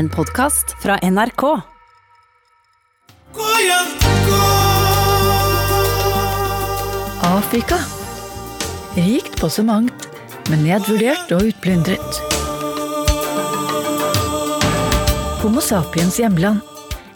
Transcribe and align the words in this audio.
En 0.00 0.08
podkast 0.08 0.76
fra 0.82 0.94
NRK. 1.02 1.42
Afrika. 7.22 7.76
Rikt 8.94 9.40
på 9.40 9.50
så 9.52 9.62
mangt, 9.62 10.06
men 10.48 10.64
nedvurdert 10.64 11.34
og 11.36 11.50
utplyndret. 11.50 12.20
Homo 15.42 15.60
sapiens 15.60 16.16
hjemland. 16.22 16.64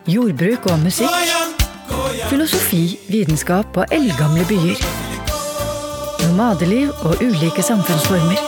Jordbruk 0.05 0.69
og 0.69 0.83
musikk. 0.85 1.17
Filosofi, 2.29 2.99
vitenskap 3.09 3.79
og 3.81 3.97
eldgamle 3.97 4.45
byer. 4.51 4.85
Nomadeliv 6.27 6.93
og 7.01 7.25
ulike 7.25 7.65
samfunnsformer. 7.65 8.45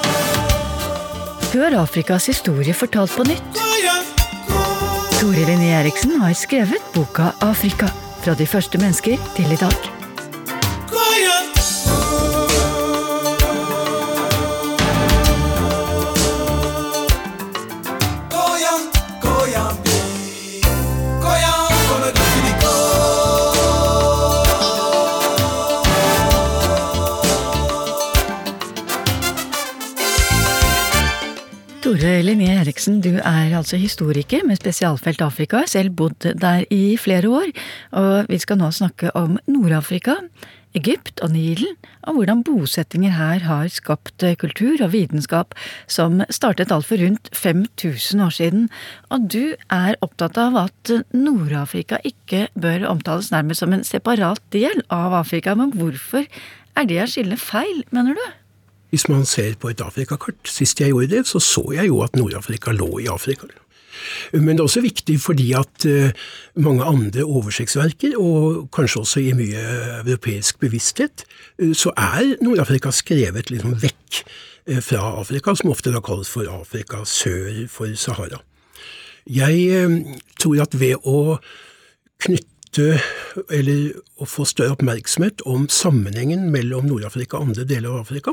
Hør 1.55 1.80
Afrikas 1.87 2.29
historie 2.34 2.77
fortalt 2.77 3.16
på 3.16 3.25
nytt. 3.32 3.66
Tore 5.21 5.46
Linné 5.48 5.71
Eriksen 5.73 6.21
har 6.21 6.35
skrevet 6.36 6.93
boka 6.93 7.31
Afrika. 7.40 7.89
Fra 8.21 8.35
de 8.36 8.46
første 8.46 8.79
mennesker 8.79 9.17
til 9.36 9.53
i 9.53 9.57
dag. 9.57 9.96
Tore 31.96 32.19
Linné 32.20 32.50
Eriksen, 32.61 32.98
du 33.00 33.14
er 33.25 33.55
altså 33.56 33.78
historiker 33.81 34.42
med 34.45 34.59
spesialfelt 34.59 35.23
Afrika, 35.25 35.62
selv 35.64 35.95
bodd 35.97 36.27
der 36.37 36.67
i 36.69 36.98
flere 37.00 37.31
år. 37.33 37.48
Og 37.97 38.29
vi 38.29 38.37
skal 38.43 38.59
nå 38.61 38.69
snakke 38.69 39.15
om 39.17 39.39
Nord-Afrika, 39.48 40.19
Egypt 40.77 41.25
og 41.25 41.33
Nilen, 41.33 41.73
og 42.05 42.19
hvordan 42.19 42.45
bosettinger 42.45 43.17
her 43.17 43.47
har 43.48 43.73
skapt 43.73 44.27
kultur 44.37 44.85
og 44.85 44.93
vitenskap 44.93 45.57
som 45.89 46.20
startet 46.29 46.75
alt 46.75 46.85
for 46.85 47.01
rundt 47.01 47.33
5000 47.33 48.27
år 48.29 48.39
siden. 48.42 48.69
Og 49.09 49.31
du 49.33 49.57
er 49.73 49.97
opptatt 50.05 50.37
av 50.37 50.61
at 50.67 50.97
Nord-Afrika 51.17 52.03
ikke 52.05 52.51
bør 52.61 52.91
omtales 52.92 53.33
nærmest 53.33 53.65
som 53.65 53.73
en 53.73 53.89
separat 53.89 54.45
del 54.53 54.85
av 54.92 55.17
Afrika. 55.25 55.57
Men 55.57 55.73
hvorfor 55.73 56.29
er 56.77 56.92
det 56.92 57.07
å 57.07 57.09
skille 57.09 57.41
feil, 57.41 57.87
mener 57.89 58.20
du? 58.20 58.27
Hvis 58.97 59.11
man 59.12 59.27
ser 59.28 59.58
på 59.61 59.69
et 59.69 59.80
Afrikakart, 59.84 60.48
sist 60.48 60.80
jeg 60.80 60.89
gjorde 60.94 61.11
det, 61.11 61.27
så 61.28 61.36
så 61.44 61.61
jeg 61.75 61.91
jo 61.91 61.98
at 62.00 62.14
Nord-Afrika 62.16 62.72
lå 62.72 63.02
i 63.02 63.08
Afrika. 63.12 63.44
Men 64.33 64.56
det 64.56 64.62
er 64.62 64.69
også 64.70 64.80
viktig 64.80 65.19
fordi 65.20 65.50
at 65.58 65.84
mange 66.56 66.84
andre 66.84 67.24
oversiktsverker, 67.24 68.17
og 68.17 68.70
kanskje 68.72 69.02
også 69.02 69.20
i 69.20 69.34
mye 69.36 69.67
europeisk 69.98 70.62
bevissthet, 70.64 71.27
så 71.77 71.92
er 71.92 72.39
Nord-Afrika 72.41 72.89
skrevet 72.89 73.52
liksom 73.52 73.77
vekk 73.84 74.22
fra 74.80 75.12
Afrika, 75.20 75.52
som 75.52 75.74
ofte 75.77 75.92
da 75.92 76.00
kalles 76.00 76.33
for 76.33 76.48
Afrika 76.48 77.05
sør 77.05 77.67
for 77.69 77.92
Sahara. 78.00 78.41
Jeg 79.28 79.92
tror 80.41 80.64
at 80.64 80.80
ved 80.80 81.05
å 81.05 81.36
knytte 82.24 82.97
eller 83.52 83.92
å 84.17 84.24
få 84.24 84.48
større 84.48 84.78
oppmerksomhet 84.78 85.44
om 85.44 85.69
sammenhengen 85.69 86.48
mellom 86.52 86.89
Nord-Afrika 86.89 87.36
og 87.36 87.50
andre 87.50 87.69
deler 87.69 87.92
av 87.92 88.06
Afrika, 88.08 88.33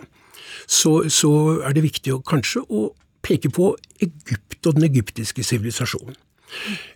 så, 0.67 1.03
så, 1.09 1.31
er 1.63 1.75
det 1.75 1.85
viktig 1.85 2.13
å, 2.15 2.21
kanskje 2.25 2.63
å 2.69 2.89
peke 3.23 3.51
på 3.53 3.73
Egypt 4.03 4.67
og 4.67 4.77
den 4.77 4.87
egyptiske 4.89 5.43
sivilisasjonen. 5.45 6.15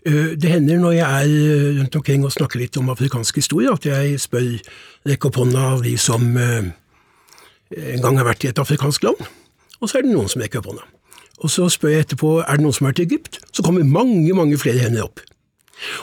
Det 0.06 0.52
hender 0.52 0.78
når 0.78 0.92
jeg 1.00 1.08
er 1.08 1.78
rundt 1.80 1.96
omkring 1.98 2.26
og 2.28 2.34
snakker 2.36 2.62
litt 2.62 2.78
om 2.78 2.92
afrikansk 2.94 3.40
historie, 3.40 3.72
at 3.74 3.88
jeg 3.88 4.20
spør 4.22 4.52
rekke 5.10 5.32
opp 5.32 5.40
hånda 5.42 5.64
av 5.72 5.82
de 5.88 5.96
som 5.98 6.28
en 6.38 8.04
gang 8.04 8.20
har 8.20 8.28
vært 8.28 8.46
i 8.46 8.52
et 8.52 8.62
afrikansk 8.62 9.08
land, 9.08 9.24
og 9.82 9.90
så 9.90 9.98
er 9.98 10.06
det 10.06 10.14
noen 10.14 10.30
som 10.30 10.44
rekker 10.44 10.62
opp 10.62 10.70
hånda. 10.70 10.86
Og 11.46 11.54
så 11.54 11.68
spør 11.70 11.94
jeg 11.94 12.06
etterpå 12.06 12.36
er 12.42 12.58
det 12.58 12.66
noen 12.66 12.76
som 12.76 12.88
har 12.88 12.94
vært 12.94 13.04
i 13.04 13.08
Egypt, 13.10 13.42
så 13.54 13.66
kommer 13.66 13.86
mange, 13.86 14.30
mange 14.38 14.58
flere 14.62 14.82
hender 14.86 15.06
opp. 15.06 15.22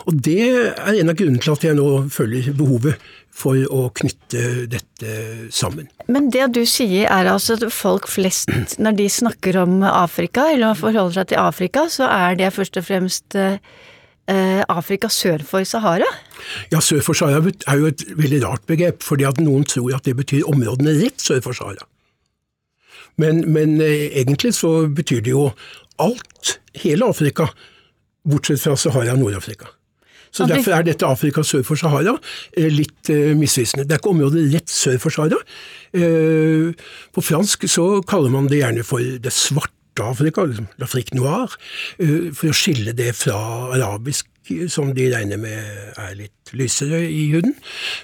Og 0.06 0.18
det 0.26 0.40
er 0.46 1.00
en 1.00 1.10
av 1.10 1.18
grunnene 1.18 1.42
til 1.42 1.54
at 1.54 1.66
jeg 1.66 1.78
nå 1.78 1.88
føler 2.12 2.50
behovet 2.56 3.00
for 3.34 3.58
å 3.74 3.88
knytte 3.98 4.66
dette 4.70 5.14
sammen. 5.54 5.88
Men 6.06 6.28
det 6.34 6.46
du 6.54 6.62
sier 6.68 7.08
er 7.10 7.30
altså 7.30 7.56
at 7.58 7.66
folk 7.74 8.06
flest, 8.10 8.52
når 8.84 9.00
de 9.00 9.08
snakker 9.10 9.58
om 9.64 9.82
Afrika, 9.88 10.46
eller 10.54 10.78
forholder 10.78 11.18
seg 11.18 11.32
til 11.32 11.42
Afrika, 11.42 11.88
så 11.90 12.06
er 12.10 12.38
det 12.38 12.52
først 12.54 12.78
og 12.78 12.86
fremst 12.86 13.38
eh, 13.38 13.58
Afrika 14.70 15.10
sør 15.10 15.42
for 15.46 15.66
Sahara? 15.66 16.08
Ja, 16.70 16.78
sør 16.78 17.02
for 17.04 17.18
Sahara 17.18 17.42
er 17.42 17.82
jo 17.82 17.90
et 17.90 18.06
veldig 18.14 18.44
rart 18.46 18.64
begrep, 18.70 19.02
fordi 19.02 19.26
at 19.26 19.42
noen 19.42 19.66
tror 19.66 19.96
at 19.98 20.06
det 20.06 20.16
betyr 20.22 20.46
områdene 20.50 20.94
rett 21.02 21.22
sør 21.22 21.42
for 21.44 21.58
Sahara. 21.58 21.88
Men, 23.20 23.44
men 23.50 23.80
eh, 23.82 24.10
egentlig 24.22 24.54
så 24.56 24.84
betyr 24.90 25.22
det 25.26 25.34
jo 25.34 25.48
alt, 26.02 26.58
hele 26.82 27.06
Afrika, 27.10 27.50
bortsett 28.28 28.62
fra 28.62 28.76
Sahara 28.76 29.14
og 29.14 29.22
Nord-Afrika. 29.22 29.70
Så 30.34 30.48
Derfor 30.50 30.74
er 30.74 30.82
dette 30.82 31.06
Afrika 31.06 31.44
sør 31.46 31.62
for 31.62 31.78
Sahara 31.78 32.16
litt 32.58 33.10
uh, 33.12 33.34
misvisende. 33.38 33.84
Det 33.86 33.94
er 33.94 34.02
ikke 34.02 34.14
området 34.16 34.48
rett 34.50 34.72
sør 34.72 34.98
for 35.02 35.14
Sahara. 35.14 35.38
Uh, 35.94 36.74
på 37.14 37.22
fransk 37.22 37.68
så 37.70 37.86
kaller 38.08 38.34
man 38.34 38.50
det 38.50 38.64
gjerne 38.64 38.86
for 38.86 38.98
det 38.98 39.34
svarte 39.34 40.02
Afrika, 40.02 40.42
liksom 40.42 40.66
l'Afrique 40.82 41.14
noire, 41.14 41.54
uh, 42.02 42.32
for 42.34 42.50
å 42.50 42.56
skille 42.56 42.96
det 42.98 43.12
fra 43.14 43.38
arabisk 43.76 44.26
som 44.68 44.90
de 44.96 45.06
regner 45.12 45.38
med 45.40 45.94
er 45.96 46.16
litt 46.18 46.43
lysere 46.52 47.00
i 47.08 47.30
huden. 47.32 47.54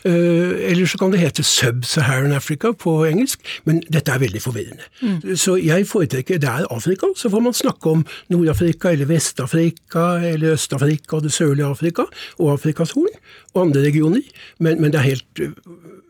Eller 0.05 0.87
så 0.89 0.99
kan 0.99 1.13
det 1.13 1.21
hete 1.21 1.45
Sub-Saharan 1.47 2.33
Africa 2.33 2.73
på 2.73 2.97
engelsk, 3.07 3.45
men 3.69 3.83
dette 3.93 4.13
er 4.15 4.23
veldig 4.23 4.43
forvirrende. 4.43 4.89
Mm. 5.03 5.37
Så 5.37 5.59
jeg 5.61 5.87
foretrekker 5.91 6.41
det 6.41 6.49
er 6.49 6.69
Afrika, 6.73 7.13
så 7.17 7.31
får 7.31 7.45
man 7.45 7.57
snakke 7.57 7.91
om 7.91 8.07
Nord-Afrika 8.33 8.95
eller 8.95 9.11
Vest-Afrika 9.11 10.07
eller 10.33 10.57
Øst-Afrika 10.57 11.17
og 11.17 11.27
det 11.29 11.33
sørlige 11.37 11.67
Afrika 11.69 12.09
og 12.39 12.53
Afrikas 12.53 12.97
Horn 12.97 13.13
og 13.55 13.67
andre 13.67 13.83
regioner, 13.83 14.23
men, 14.59 14.81
men 14.81 14.93
det 14.93 15.01
er 15.01 15.11
helt 15.11 15.43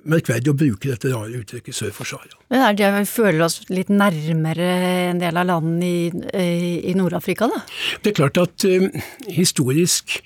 merkverdig 0.08 0.52
å 0.52 0.56
bruke 0.56 0.88
dette 0.88 1.10
rare 1.12 1.40
uttrykket 1.40 1.76
sør 1.76 1.92
for 1.94 2.08
Sahara. 2.08 2.38
Men 2.52 2.64
er 2.64 2.76
det 2.78 2.90
vi 2.94 3.02
føler 3.10 3.44
oss 3.44 3.60
litt 3.72 3.90
nærmere 3.92 4.68
en 5.10 5.20
del 5.20 5.40
av 5.40 5.48
landene 5.48 5.90
i, 5.90 6.70
i 6.90 6.94
Nord-Afrika, 6.98 7.48
da? 7.50 7.62
Det 8.02 8.12
er 8.12 8.16
klart 8.22 8.40
at 8.40 8.66
uh, 8.68 8.88
historisk, 9.28 10.20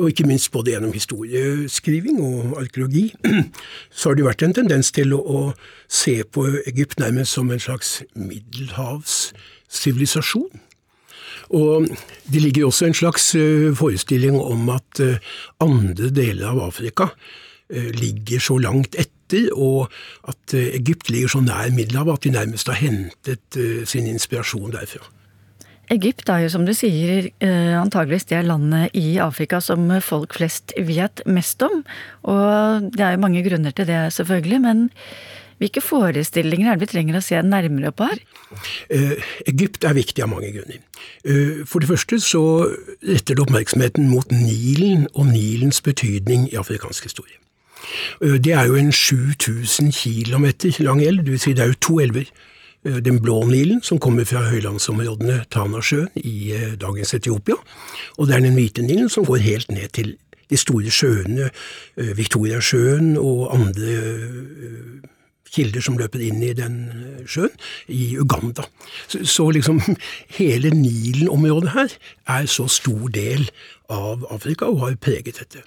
og 0.00 0.08
ikke 0.10 0.28
minst 0.28 0.52
både 0.52 0.70
gjennom 0.72 0.92
historieskriving 0.96 2.16
og 2.24 2.60
arkeologi, 2.62 3.06
så 3.98 4.08
har 4.08 4.14
det 4.16 4.26
vært 4.26 4.42
en 4.46 4.56
tendens 4.56 4.88
til 4.96 5.08
å, 5.16 5.20
å 5.20 5.40
se 5.88 6.14
på 6.24 6.40
Egypt 6.70 6.96
nærmest 7.02 7.32
som 7.36 7.46
en 7.52 7.62
slags 7.62 7.88
middelhavssivilisasjon. 8.14 10.52
Og 11.50 11.86
det 12.30 12.40
ligger 12.40 12.66
også 12.68 12.86
en 12.86 12.94
slags 12.94 13.34
uh, 13.34 13.74
forestilling 13.76 14.40
om 14.40 14.68
at 14.72 15.00
uh, 15.02 15.16
andre 15.62 16.10
deler 16.14 16.46
av 16.54 16.60
Afrika 16.70 17.06
ligger 17.70 18.38
så 18.42 18.58
langt 18.58 18.96
etter, 18.98 19.46
og 19.54 19.86
at 20.26 20.54
Egypt 20.58 21.06
ligger 21.06 21.30
så 21.30 21.38
nær 21.38 21.70
Middelhavet 21.70 22.14
at 22.16 22.24
de 22.24 22.30
nærmest 22.34 22.66
har 22.66 22.82
hentet 22.82 23.46
sin 23.86 24.10
inspirasjon 24.10 24.74
derfra. 24.74 25.06
Egypt 25.90 26.28
er 26.30 26.44
jo, 26.44 26.52
som 26.52 26.62
du 26.66 26.70
sier, 26.76 27.26
antageligvis 27.80 28.28
det 28.30 28.44
landet 28.46 28.94
i 28.94 29.18
Afrika 29.18 29.58
som 29.64 29.88
folk 30.04 30.36
flest 30.38 30.70
vet 30.78 31.24
mest 31.26 31.62
om. 31.66 31.82
Og 32.30 32.90
det 32.94 33.02
er 33.02 33.16
jo 33.16 33.22
mange 33.24 33.42
grunner 33.42 33.74
til 33.74 33.88
det, 33.90 33.98
selvfølgelig. 34.14 34.60
Men 34.62 34.84
hvilke 35.60 35.82
forestillinger 35.82 36.70
er 36.70 36.78
det 36.78 36.86
vi 36.86 36.92
trenger 36.92 37.18
å 37.18 37.24
se 37.24 37.42
nærmere 37.42 37.90
på 37.92 38.06
her? 38.06 38.22
Egypt 39.50 39.84
er 39.84 39.98
viktig 39.98 40.22
av 40.24 40.30
mange 40.30 40.52
grunner. 40.54 40.78
For 41.66 41.82
det 41.82 41.90
første 41.90 42.20
så 42.22 42.44
retter 43.02 43.34
det 43.34 43.44
oppmerksomheten 43.44 44.06
mot 44.12 44.30
Nilen 44.30 45.08
og 45.10 45.26
Nilens 45.34 45.82
betydning 45.84 46.46
i 46.52 46.56
afrikansk 46.60 47.10
historie. 47.10 47.36
Det 48.20 48.54
er 48.54 48.70
jo 48.70 48.78
en 48.78 48.92
7000 48.92 49.90
km 49.96 50.46
lang 50.84 51.02
elv, 51.02 51.26
dvs. 51.26 51.48
si 51.48 51.52
det 51.56 51.64
er 51.64 51.74
jo 51.74 51.82
to 51.82 51.98
elver. 52.00 52.30
Den 52.84 53.18
blå 53.20 53.42
Nilen, 53.44 53.82
som 53.84 53.98
kommer 54.00 54.24
fra 54.24 54.46
høylandsområdene 54.48 55.42
Tanasjøen 55.52 56.08
i 56.16 56.54
dagens 56.80 57.12
Etiopia, 57.12 57.58
og 58.16 58.28
det 58.28 58.38
er 58.38 58.44
den 58.46 58.56
hvite 58.56 58.84
Nilen, 58.86 59.10
som 59.12 59.26
går 59.28 59.42
helt 59.44 59.72
ned 59.74 59.92
til 59.92 60.14
de 60.50 60.56
store 60.56 60.90
sjøene, 60.90 61.50
Victoriasjøen 62.16 63.18
og 63.20 63.50
andre 63.54 63.98
kilder 65.50 65.84
som 65.84 65.98
løper 65.98 66.22
inn 66.24 66.42
i 66.46 66.52
den 66.56 66.76
sjøen, 67.28 67.54
i 67.90 68.14
Uganda. 68.20 68.66
Så, 69.10 69.24
så 69.26 69.48
liksom 69.54 69.80
hele 70.38 70.72
Nilen-området 70.74 71.74
her 71.74 71.96
er 72.38 72.50
så 72.50 72.68
stor 72.70 73.10
del 73.14 73.48
av 73.90 74.26
Afrika 74.30 74.70
og 74.70 74.84
har 74.84 75.00
preget 75.02 75.42
dette. 75.42 75.64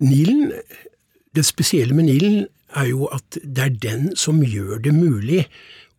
Nilen 0.00 0.50
det 1.36 1.44
spesielle 1.46 1.94
med 1.94 2.08
Nilen 2.08 2.46
er 2.74 2.88
jo 2.90 3.06
at 3.12 3.38
det 3.42 3.62
er 3.64 3.76
den 3.82 4.10
som 4.18 4.40
gjør 4.42 4.80
det 4.82 4.94
mulig 4.94 5.44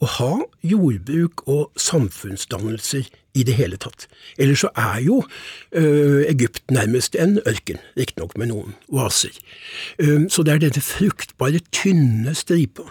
å 0.02 0.10
ha 0.18 0.32
jordbruk 0.66 1.44
og 1.48 1.70
samfunnsdannelser 1.80 3.10
i 3.38 3.44
det 3.48 3.56
hele 3.56 3.78
tatt. 3.80 4.08
Ellers 4.42 4.64
så 4.66 4.72
er 4.76 5.02
jo 5.06 5.22
ø, 5.72 5.84
Egypt 6.28 6.64
nærmest 6.74 7.16
en 7.16 7.38
ørken, 7.48 7.80
riktignok 7.98 8.34
med 8.40 8.52
noen 8.52 8.74
oaser. 8.92 9.38
Så 10.02 10.44
det 10.44 10.56
er 10.56 10.66
denne 10.66 10.84
fruktbare, 10.84 11.62
tynne 11.72 12.34
stripa 12.36 12.90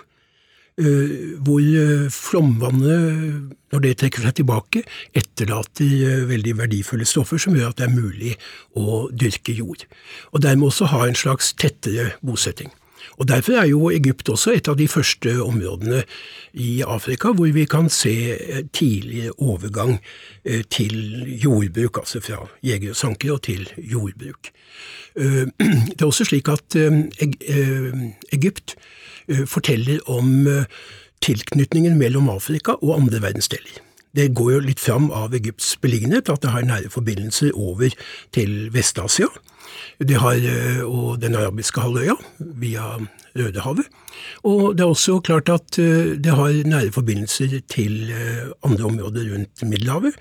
øh, 0.81 1.37
hvor 1.45 1.61
øh, 1.61 2.11
flomvannet, 2.11 3.57
når 3.73 3.85
det 3.85 3.97
trekker 4.01 4.25
seg 4.25 4.39
tilbake, 4.41 4.85
etterlater 5.15 6.27
veldig 6.31 6.57
verdifulle 6.63 7.09
stoffer 7.09 7.43
som 7.43 7.57
gjør 7.59 7.75
at 7.75 7.83
det 7.83 7.89
er 7.89 7.97
mulig 7.97 8.37
å 8.79 9.09
dyrke 9.13 9.55
jord. 9.55 9.85
Og 10.33 10.43
dermed 10.47 10.71
også 10.71 10.91
ha 10.95 11.05
en 11.07 11.19
slags 11.19 11.53
tettere 11.59 12.15
bosetting. 12.25 12.73
Og 13.19 13.29
Derfor 13.29 13.53
er 13.61 13.69
jo 13.71 13.91
Egypt 13.91 14.29
også 14.29 14.55
et 14.57 14.69
av 14.69 14.77
de 14.79 14.89
første 14.89 15.37
områdene 15.43 16.03
i 16.53 16.83
Afrika 16.83 17.33
hvor 17.37 17.51
vi 17.55 17.65
kan 17.71 17.91
se 17.93 18.15
tidlig 18.77 19.31
overgang 19.39 19.99
eh, 20.45 20.63
til 20.71 20.95
jordbruk, 21.43 22.03
altså 22.03 22.23
fra 22.25 22.47
jegere 22.65 22.95
og 22.95 22.97
sankere 22.97 23.39
til 23.39 23.69
jordbruk. 23.79 24.53
Eh, 25.17 25.47
det 25.95 26.01
er 26.01 26.09
også 26.09 26.29
slik 26.31 26.49
at 26.49 26.77
eh, 26.77 28.01
Egypt 28.33 28.77
forteller 29.47 30.01
om 30.11 30.49
tilknytningen 31.23 31.95
mellom 32.01 32.29
Afrika 32.33 32.75
og 32.81 32.97
andre 32.97 33.21
verdensdeler. 33.23 33.79
Det 34.17 34.33
går 34.35 34.53
jo 34.53 34.65
litt 34.65 34.83
fram 34.83 35.11
av 35.15 35.35
Egypts 35.39 35.77
beliggenhet 35.83 36.31
at 36.33 36.43
det 36.43 36.51
har 36.55 36.67
nære 36.67 36.91
forbindelser 36.91 37.55
over 37.55 37.95
til 38.35 38.69
Vest-Asia. 38.75 39.31
Det 40.01 40.17
har, 40.17 40.35
eh, 40.35 40.83
og 40.83 41.21
den 41.21 41.35
arabiske 41.35 41.81
halvøya 41.81 42.17
via 42.39 42.99
Rødehavet. 43.37 43.87
Og 44.43 44.77
det 44.77 44.83
er 44.83 44.89
også 44.89 45.21
klart 45.21 45.49
at 45.49 45.79
eh, 45.79 46.17
det 46.17 46.35
har 46.35 46.51
nære 46.67 46.93
forbindelser 46.93 47.61
til 47.69 48.11
eh, 48.11 48.49
andre 48.65 48.85
områder 48.85 49.35
rundt 49.35 49.63
Middelhavet. 49.63 50.15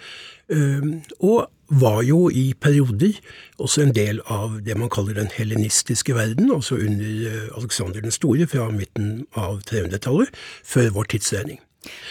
Og 1.19 1.49
var 1.69 2.01
jo 2.01 2.29
i 2.29 2.53
perioder 2.61 3.13
også 3.59 3.83
en 3.83 3.93
del 3.93 4.21
av 4.25 4.57
det 4.65 4.77
man 4.77 4.89
kaller 4.89 5.13
den 5.13 5.29
helenistiske 5.29 6.15
verden, 6.15 6.49
altså 6.51 6.75
under 6.75 7.53
Alexander 7.57 8.01
den 8.01 8.11
store 8.11 8.47
fra 8.47 8.71
midten 8.73 9.27
av 9.37 9.61
300-tallet, 9.69 10.33
før 10.65 10.89
vår 10.89 11.11
tidsregning. 11.13 11.59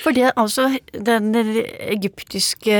For 0.02 0.16
det 0.16 0.30
altså 0.36 0.70
den 0.92 1.34
egyptiske 1.36 2.78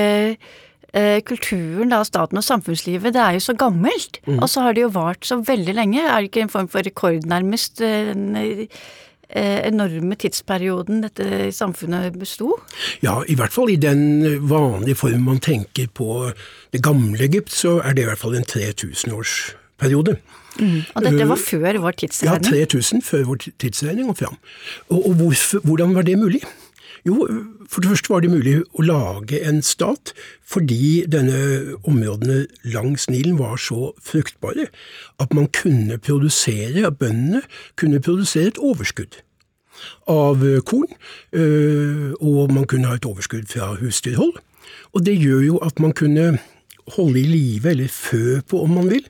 eh, 0.94 1.18
kulturen, 1.26 1.92
da, 1.92 2.00
staten 2.06 2.40
og 2.40 2.46
samfunnslivet, 2.46 3.14
det 3.14 3.22
er 3.22 3.36
jo 3.36 3.44
så 3.48 3.56
gammelt. 3.58 4.20
Mm. 4.26 4.38
Og 4.38 4.48
så 4.50 4.64
har 4.64 4.76
det 4.76 4.86
jo 4.86 4.94
vart 4.94 5.26
så 5.26 5.40
veldig 5.44 5.74
lenge. 5.76 6.00
Er 6.06 6.16
det 6.16 6.30
ikke 6.30 6.46
en 6.46 6.54
form 6.54 6.70
for 6.72 6.86
rekord, 6.86 7.26
nærmest? 7.28 7.78
Den 7.82 8.34
eh, 8.36 9.60
enorme 9.68 10.16
tidsperioden 10.16 11.02
dette 11.04 11.52
samfunnet 11.52 12.16
besto? 12.18 12.56
Ja, 13.04 13.20
i 13.28 13.36
hvert 13.36 13.52
fall 13.52 13.74
i 13.74 13.76
den 13.76 14.24
vanlige 14.48 14.96
form 14.96 15.28
man 15.28 15.44
tenker 15.44 15.90
på 15.92 16.30
det 16.72 16.82
gamle 16.82 17.20
Egypt, 17.24 17.52
så 17.52 17.78
er 17.84 17.92
det 17.92 18.06
i 18.06 18.08
hvert 18.08 18.22
fall 18.22 18.38
en 18.38 18.48
3000-årsperiode. 18.48 20.16
Mm. 20.58 20.80
Og 20.94 21.04
dette 21.04 21.28
var 21.28 21.36
eh, 21.36 21.44
før 21.44 21.78
vår 21.84 21.98
tidsregning? 22.00 22.54
Ja, 22.56 22.64
3000 22.66 23.04
før 23.06 23.28
vår 23.28 23.44
tidsregning 23.60 24.08
og 24.10 24.16
fram. 24.18 24.40
Og, 24.88 25.04
og 25.10 25.20
hvorfor, 25.20 25.62
hvordan 25.64 25.94
var 25.94 26.08
det 26.08 26.18
mulig? 26.18 26.42
Jo, 27.06 27.26
for 27.68 27.80
det 27.80 27.90
første 27.92 28.12
var 28.12 28.24
det 28.24 28.32
mulig 28.32 28.56
å 28.74 28.84
lage 28.86 29.40
en 29.46 29.60
stat 29.62 30.12
fordi 30.48 31.04
denne 31.10 31.76
områdene 31.86 32.46
langs 32.74 33.08
Nilen 33.12 33.38
var 33.38 33.60
så 33.62 33.92
fruktbare 34.02 34.68
at 35.22 35.34
man 35.36 35.50
kunne 35.52 35.98
produsere, 35.98 36.86
at 36.86 36.98
bøndene 36.98 37.42
kunne 37.76 38.00
produsere 38.00 38.54
et 38.54 38.62
overskudd 38.62 39.20
av 40.10 40.42
korn, 40.66 40.90
øh, 41.32 42.12
og 42.18 42.52
man 42.52 42.66
kunne 42.66 42.88
ha 42.90 42.96
et 42.98 43.06
overskudd 43.06 43.46
fra 43.46 43.76
husdyrhold. 43.78 44.40
Og 44.92 45.04
det 45.06 45.18
gjør 45.20 45.44
jo 45.46 45.58
at 45.62 45.78
man 45.78 45.92
kunne 45.92 46.38
holde 46.94 47.20
i 47.20 47.26
live, 47.28 47.70
eller 47.70 47.90
fø 47.92 48.40
på 48.48 48.62
om 48.64 48.74
man 48.78 48.88
vil, 48.90 49.04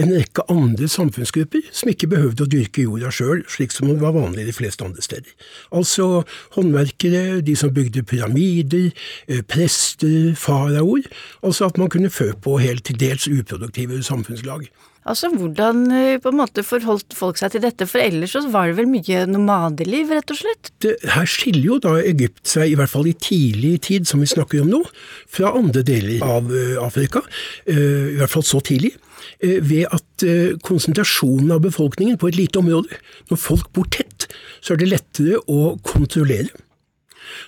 en 0.00 0.12
rekke 0.14 0.44
andre 0.52 0.88
samfunnsgrupper 0.90 1.66
som 1.70 1.90
ikke 1.92 2.10
behøvde 2.12 2.46
å 2.46 2.50
dyrke 2.50 2.84
jorda 2.86 3.12
sjøl, 3.14 3.44
slik 3.50 3.74
som 3.74 3.90
det 3.90 3.98
var 4.02 4.16
vanlig 4.16 4.46
de 4.48 4.56
fleste 4.56 4.86
andre 4.86 5.04
steder. 5.04 5.34
Altså 5.74 6.24
håndverkere, 6.56 7.40
de 7.44 7.56
som 7.58 7.74
bygde 7.74 8.04
pyramider, 8.08 8.90
eh, 9.28 9.42
prester, 9.42 10.34
faraoer. 10.38 11.06
Altså 11.42 11.70
at 11.70 11.78
man 11.78 11.90
kunne 11.92 12.10
fø 12.10 12.32
på 12.32 12.58
helt 12.62 12.84
til 12.84 12.98
dels 13.00 13.28
uproduktive 13.28 14.02
samfunnslag. 14.02 14.68
Altså 15.04 15.28
hvordan 15.28 15.84
eh, 15.92 16.16
på 16.22 16.30
en 16.32 16.38
måte 16.38 16.64
forholdt 16.64 17.12
folk 17.16 17.36
seg 17.36 17.52
til 17.52 17.64
dette, 17.64 17.86
for 17.88 18.00
ellers 18.00 18.32
så 18.32 18.44
var 18.48 18.70
det 18.70 18.78
vel 18.78 18.88
mye 18.88 19.24
nomadeliv, 19.28 20.12
rett 20.16 20.32
og 20.32 20.40
slett? 20.40 20.70
Det, 20.80 20.94
her 21.12 21.28
skiller 21.28 21.66
jo 21.66 21.78
da 21.84 21.96
Egypt 22.00 22.48
seg, 22.48 22.72
i 22.72 22.78
hvert 22.78 22.92
fall 22.92 23.10
i 23.10 23.16
tidlig 23.16 23.74
tid, 23.84 24.08
som 24.08 24.24
vi 24.24 24.30
snakker 24.30 24.64
om 24.64 24.72
nå, 24.72 24.80
fra 25.28 25.52
andre 25.58 25.84
deler 25.84 26.24
av 26.24 26.48
uh, 26.48 26.80
Afrika, 26.84 27.20
uh, 27.68 28.06
i 28.14 28.16
hvert 28.20 28.32
fall 28.32 28.46
så 28.48 28.62
tidlig. 28.64 28.94
Ved 29.40 29.88
at 29.88 30.22
konsentrasjonen 30.64 31.54
av 31.54 31.62
befolkningen 31.64 32.18
på 32.20 32.28
et 32.28 32.36
lite 32.36 32.60
område 32.60 32.92
Når 33.30 33.38
folk 33.40 33.70
bor 33.72 33.86
tett, 33.92 34.26
så 34.60 34.74
er 34.74 34.82
det 34.82 34.90
lettere 34.90 35.40
å 35.48 35.74
kontrollere. 35.84 36.52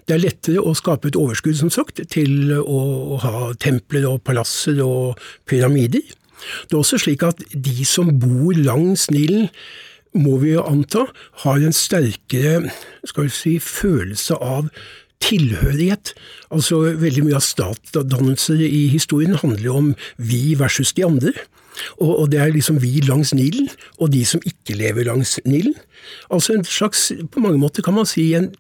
Det 0.09 0.17
er 0.17 0.23
lettere 0.23 0.65
å 0.65 0.73
skape 0.77 1.11
et 1.11 1.19
overskudd, 1.21 1.57
som 1.59 1.71
sagt, 1.73 2.01
til 2.13 2.55
å 2.57 3.21
ha 3.23 3.51
templer 3.61 4.09
og 4.09 4.23
palasser 4.27 4.81
og 4.85 5.21
pyramider. 5.49 6.05
Det 6.69 6.77
er 6.77 6.83
også 6.83 7.01
slik 7.03 7.25
at 7.27 7.43
de 7.53 7.85
som 7.89 8.13
bor 8.21 8.57
langs 8.57 9.09
Nilen, 9.11 9.51
må 10.17 10.39
vi 10.41 10.55
jo 10.55 10.63
anta, 10.65 11.05
har 11.43 11.61
en 11.61 11.75
sterkere 11.77 12.71
skal 13.05 13.27
vi 13.27 13.35
si, 13.35 13.57
følelse 13.61 14.39
av 14.41 14.71
tilhørighet. 15.25 16.15
Altså 16.55 16.81
Veldig 17.01 17.27
mye 17.27 17.39
av 17.39 17.45
statsdannelser 17.45 18.63
i 18.65 18.87
historien 18.93 19.37
handler 19.41 19.69
jo 19.69 19.77
om 19.81 19.93
vi 20.17 20.57
versus 20.59 20.95
de 20.97 21.05
andre. 21.07 21.35
Og, 22.01 22.13
og, 22.13 22.27
det 22.33 22.41
er 22.41 22.55
liksom 22.55 22.81
vi 22.81 23.03
langs 23.05 23.35
Nilen, 23.37 23.69
og 24.01 24.13
de 24.15 24.23
som 24.29 24.41
ikke 24.49 24.79
lever 24.79 25.09
langs 25.11 25.37
Nilen. 25.45 25.77
Altså 26.33 26.57
en 26.57 26.65
slags, 26.65 27.11
på 27.33 27.43
mange 27.45 27.61
måter 27.61 27.85
kan 27.85 27.97
man 27.97 28.09
si, 28.09 28.31
en 28.35 28.53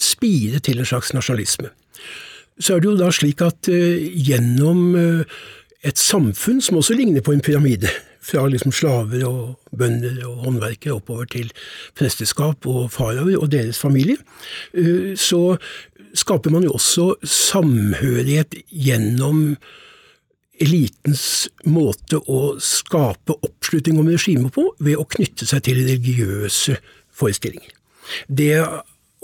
spire 0.00 0.62
til 0.64 0.80
en 0.80 0.88
slags 0.88 1.12
nasjonalisme. 1.16 1.72
Så 2.60 2.76
er 2.76 2.82
det 2.82 2.90
jo 2.90 2.98
da 3.00 3.08
slik 3.14 3.42
at 3.44 3.70
uh, 3.72 3.98
gjennom 4.14 4.94
uh, 4.94 5.40
et 5.86 5.98
samfunn 5.98 6.60
som 6.60 6.78
også 6.80 6.94
ligner 6.98 7.24
på 7.24 7.32
en 7.32 7.42
pyramide. 7.44 7.90
Fra 8.20 8.44
liksom 8.52 8.72
slaver 8.72 9.22
og 9.24 9.76
bønder 9.76 10.18
og 10.28 10.44
håndverkere 10.44 10.98
oppover 10.98 11.28
til 11.32 11.52
presteskap 11.96 12.66
og 12.68 12.90
faraoer 12.92 13.40
og 13.40 13.48
deres 13.52 13.80
familie. 13.80 14.18
Eh, 14.76 15.16
så 15.16 15.56
skaper 16.14 16.52
man 16.52 16.66
jo 16.66 16.74
også 16.76 17.14
samhørighet 17.24 18.58
gjennom 18.68 19.56
elitens 20.60 21.48
måte 21.64 22.20
å 22.28 22.58
skape 22.60 23.38
oppslutning 23.40 23.96
om 24.02 24.10
regimet 24.12 24.52
på, 24.52 24.66
ved 24.78 25.00
å 25.00 25.08
knytte 25.08 25.48
seg 25.48 25.64
til 25.64 25.80
religiøse 25.80 26.76
forestillinger. 27.16 27.72
Det 28.28 28.60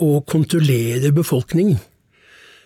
å 0.01 0.09
kontrollere 0.25 1.13
befolkningen 1.13 1.77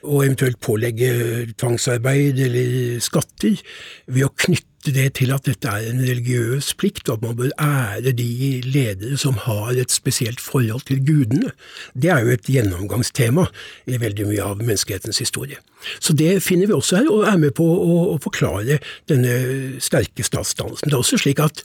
og 0.01 0.25
eventuelt 0.25 0.59
pålegge 0.63 1.11
tvangsarbeid 1.59 2.39
eller 2.47 2.99
skatter, 3.03 3.59
ved 4.07 4.27
å 4.27 4.33
knytte 4.33 4.93
det 4.95 5.11
til 5.19 5.29
at 5.35 5.45
dette 5.45 5.69
er 5.69 5.91
en 5.91 6.01
religiøs 6.01 6.71
plikt, 6.79 7.09
og 7.09 7.19
at 7.19 7.25
man 7.27 7.35
bør 7.37 7.51
ære 7.61 8.13
de 8.17 8.61
ledere 8.65 9.19
som 9.21 9.37
har 9.43 9.77
et 9.77 9.93
spesielt 9.93 10.41
forhold 10.41 10.87
til 10.89 11.03
gudene. 11.05 11.51
Det 11.93 12.09
er 12.09 12.25
jo 12.25 12.33
et 12.33 12.49
gjennomgangstema 12.49 13.45
i 13.85 14.01
veldig 14.01 14.25
mye 14.31 14.47
av 14.47 14.63
menneskehetens 14.63 15.21
historie. 15.21 15.61
Så 16.01 16.17
det 16.17 16.39
finner 16.45 16.69
vi 16.69 16.77
også 16.77 17.01
her, 17.01 17.13
og 17.13 17.29
er 17.29 17.37
med 17.41 17.53
på 17.57 17.65
å, 17.65 18.17
forklare 18.21 18.81
denne 19.09 19.79
sterke 19.81 20.25
statsdannelsen. 20.25 20.89
Det 20.89 20.97
er 20.97 21.01
også 21.01 21.21
slik 21.21 21.39
at 21.41 21.63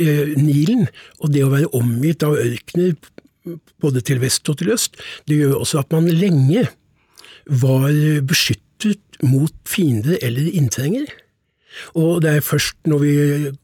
eh, 0.00 0.34
Nilen, 0.36 0.88
og 1.20 1.32
det 1.32 1.44
å 1.44 1.52
være 1.52 1.72
omgitt 1.76 2.24
av 2.26 2.36
ørkener 2.36 2.96
både 3.80 4.02
til 4.04 4.20
vest 4.20 4.48
og 4.50 4.58
til 4.60 4.72
øst, 4.74 4.98
det 5.28 5.38
gjør 5.40 5.62
også 5.62 5.82
at 5.82 5.94
man 5.94 6.08
lenge 6.10 6.66
var 7.48 8.20
beskyttet 8.28 9.00
mot 9.22 9.54
fiender 9.66 10.18
eller 10.22 10.52
inntrengere. 10.52 11.10
Og 11.98 12.22
det 12.24 12.32
er 12.32 12.44
først 12.44 12.76
når 12.88 13.02
vi 13.02 13.14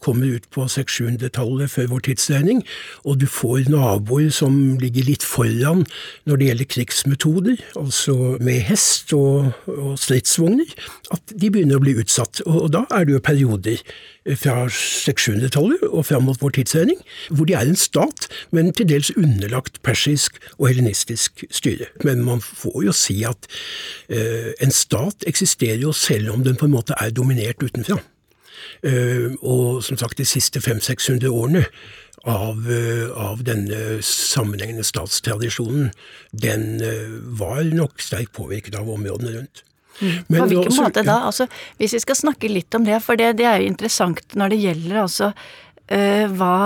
kommer 0.04 0.36
ut 0.36 0.48
på 0.54 0.66
600-tallet 0.70 1.70
før 1.72 1.90
vår 1.94 2.06
tidsregning, 2.08 2.62
og 3.04 3.20
du 3.20 3.26
får 3.30 3.70
naboer 3.72 4.30
som 4.34 4.56
ligger 4.80 5.08
litt 5.08 5.26
foran 5.26 5.84
når 6.28 6.40
det 6.40 6.50
gjelder 6.50 6.70
krigsmetoder, 6.76 7.62
altså 7.80 8.16
med 8.44 8.64
hest 8.68 9.12
og, 9.16 9.52
og 9.70 9.94
stridsvogner, 10.00 10.74
at 11.14 11.34
de 11.34 11.52
begynner 11.52 11.80
å 11.80 11.84
bli 11.84 11.96
utsatt. 12.00 12.42
Og, 12.46 12.66
og 12.66 12.74
da 12.76 12.84
er 12.94 13.06
det 13.06 13.16
jo 13.16 13.24
perioder 13.24 13.82
fra 14.40 14.64
600-tallet 14.72 15.82
og 15.90 16.06
fram 16.08 16.24
mot 16.28 16.40
vår 16.40 16.56
tidsregning, 16.58 17.00
hvor 17.28 17.48
de 17.48 17.56
er 17.58 17.68
en 17.68 17.78
stat, 17.78 18.28
men 18.56 18.72
til 18.72 18.88
dels 18.88 19.12
underlagt 19.20 19.82
persisk 19.84 20.38
og 20.56 20.70
helenistisk 20.70 21.44
styre. 21.52 21.90
Men 22.04 22.24
man 22.24 22.40
får 22.44 22.80
jo 22.86 22.96
si 22.96 23.20
at 23.28 23.48
uh, 24.08 24.50
en 24.64 24.72
stat 24.74 25.28
eksisterer 25.28 25.84
jo 25.84 25.92
selv 25.92 26.32
om 26.32 26.44
den 26.46 26.56
på 26.56 26.68
en 26.68 26.76
måte 26.76 26.96
er 27.00 27.12
dominert 27.12 27.62
utenfra. 27.62 28.00
Eh, 28.84 29.32
og 29.40 29.80
som 29.84 29.96
sagt, 29.96 30.18
de 30.20 30.26
siste 30.28 30.60
500-600 30.60 31.30
årene 31.32 31.64
av, 32.28 32.66
eh, 32.70 33.06
av, 33.16 33.40
denne 33.44 34.00
sammenhengende 34.04 34.84
statstradisjonen, 34.84 35.88
den 36.32 36.82
eh, 36.84 37.14
var 37.40 37.62
nok 37.64 38.02
sterkt 38.04 38.34
påvirket 38.36 38.76
av 38.76 38.90
områdene 38.90 39.38
rundt. 39.38 39.64
Men 40.00 40.42
På 40.42 40.48
hvilken 40.50 40.72
også, 40.72 40.82
måte 40.82 41.04
da? 41.06 41.20
Altså, 41.30 41.46
hvis 41.78 41.94
vi 41.96 42.02
skal 42.02 42.18
snakke 42.18 42.50
litt 42.50 42.74
om 42.76 42.84
det, 42.84 42.98
for 43.04 43.16
det, 43.16 43.36
det 43.38 43.46
er 43.48 43.62
jo 43.62 43.70
interessant 43.70 44.36
når 44.36 44.52
det 44.52 44.62
gjelder 44.64 45.00
altså 45.04 45.28
uh, 45.30 46.24
hva 46.34 46.56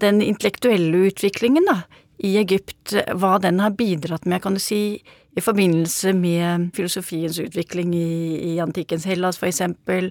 den 0.00 0.22
intellektuelle 0.24 1.02
utviklingen 1.10 1.68
da, 1.68 1.82
i 2.24 2.38
Egypt, 2.40 2.94
hva 3.20 3.36
den 3.44 3.60
har 3.60 3.76
bidratt 3.76 4.24
med, 4.24 4.40
kan 4.40 4.56
du 4.56 4.62
si, 4.62 5.02
i 5.36 5.44
forbindelse 5.44 6.14
med 6.16 6.70
filosofiens 6.76 7.36
utvikling 7.44 7.92
i, 7.92 8.54
i 8.54 8.60
antikkens 8.64 9.04
Hellas, 9.08 9.36
for 9.40 9.52
eksempel, 9.52 10.08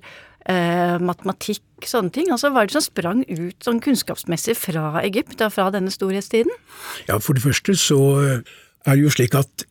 eh, 0.49 0.97
matematikk, 1.01 1.63
sånne 1.85 2.13
ting. 2.13 2.31
Altså, 2.33 2.51
Hva 2.53 2.63
er 2.63 2.69
det 2.69 2.77
som 2.77 2.85
sprang 2.85 3.25
ut 3.27 3.65
sånn 3.65 3.81
kunnskapsmessig 3.83 4.57
fra 4.57 5.01
Egypt, 5.03 5.41
fra 5.53 5.69
denne 5.73 5.93
storhetstiden? 5.93 6.53
Ja, 7.09 7.19
For 7.19 7.37
det 7.37 7.45
første 7.45 7.75
så 7.79 8.01
er 8.85 8.95
det 8.95 9.03
jo 9.03 9.13
slik 9.13 9.35
at 9.37 9.65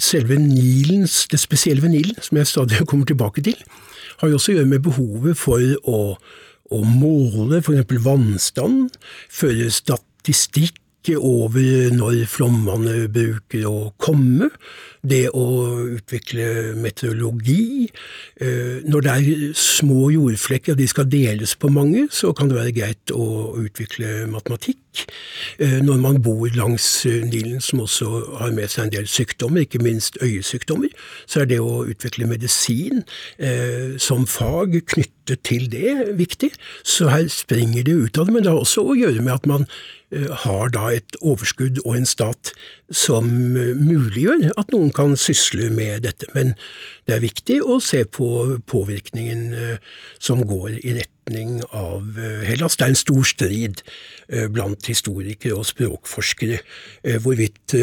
selve 0.00 0.38
Nilens, 0.40 1.26
det 1.30 1.40
spesielle 1.40 1.82
ved 1.82 1.92
Nilen, 1.94 2.20
som 2.22 2.36
jeg 2.40 2.46
stadig 2.46 2.84
kommer 2.90 3.06
tilbake 3.06 3.44
til, 3.44 3.58
har 4.20 4.28
jo 4.28 4.38
også 4.38 4.52
å 4.52 4.58
gjøre 4.58 4.70
med 4.70 4.84
behovet 4.84 5.38
for 5.38 5.64
å, 5.88 6.00
å 6.70 6.82
måle 6.84 7.60
f.eks. 7.60 7.96
vannstand, 8.04 8.96
føre 9.32 9.70
statistikk 9.72 10.79
over 11.16 11.90
når 11.94 12.26
flommene 12.28 13.08
bruker 13.12 13.66
å 13.68 13.92
komme, 13.96 14.50
det 15.00 15.30
å 15.32 15.44
utvikle 15.96 16.74
meteorologi. 16.76 17.88
Eh, 18.40 18.84
når 18.84 19.06
det 19.06 19.14
er 19.14 19.54
små 19.56 20.10
jordflekker 20.12 20.74
og 20.74 20.80
de 20.82 20.88
skal 20.90 21.08
deles 21.08 21.54
på 21.56 21.70
mange, 21.72 22.06
så 22.12 22.34
kan 22.36 22.50
det 22.50 22.58
være 22.58 22.74
greit 22.76 23.14
å 23.14 23.56
utvikle 23.62 24.26
matematikk. 24.28 25.06
Eh, 25.58 25.78
når 25.80 26.02
man 26.02 26.20
bor 26.22 26.50
langs 26.52 27.06
Nilen, 27.06 27.60
som 27.64 27.80
også 27.86 28.10
har 28.42 28.52
med 28.52 28.68
seg 28.68 28.88
en 28.88 28.94
del 28.98 29.08
sykdommer, 29.08 29.64
ikke 29.64 29.80
minst 29.82 30.20
øyesykdommer, 30.20 30.92
så 31.26 31.40
er 31.40 31.50
det 31.54 31.62
å 31.64 31.84
utvikle 31.88 32.28
medisin 32.28 33.04
eh, 33.38 33.96
som 33.96 34.28
fag 34.28 34.82
knyttet 34.84 35.19
til 35.46 35.68
det 35.72 36.16
viktig. 36.18 36.52
Så 36.82 37.08
her 37.12 37.28
springer 37.32 37.86
det 37.86 37.96
ut 37.96 38.18
av 38.18 38.28
det, 38.28 38.34
men 38.34 38.44
det 38.44 38.52
har 38.52 38.60
også 38.60 38.84
å 38.86 38.98
gjøre 38.98 39.24
med 39.24 39.34
at 39.36 39.48
man 39.50 39.66
Eh, 40.10 40.26
har 40.42 40.72
da 40.74 40.88
et 40.90 41.14
overskudd 41.22 41.76
og 41.84 41.94
en 41.94 42.08
stat 42.08 42.50
som 42.90 43.28
eh, 43.54 43.76
muliggjør 43.78 44.48
at 44.58 44.72
noen 44.74 44.90
kan 44.94 45.14
sysle 45.14 45.68
med 45.70 46.02
dette. 46.02 46.26
Men 46.34 46.56
det 47.06 47.14
er 47.14 47.22
viktig 47.22 47.60
å 47.62 47.76
se 47.84 48.02
på 48.10 48.26
påvirkningen 48.66 49.44
eh, 49.54 49.76
som 50.18 50.42
går 50.42 50.80
i 50.80 50.96
retning 50.98 51.60
av 51.70 52.18
Hellas. 52.42 52.74
Det 52.74 52.88
er 52.88 52.90
en 52.90 52.98
stor 52.98 53.28
strid 53.28 53.84
blant 54.50 54.88
historikere 54.90 55.60
og 55.60 55.68
språkforskere 55.68 56.58
hvorvidt 57.22 57.76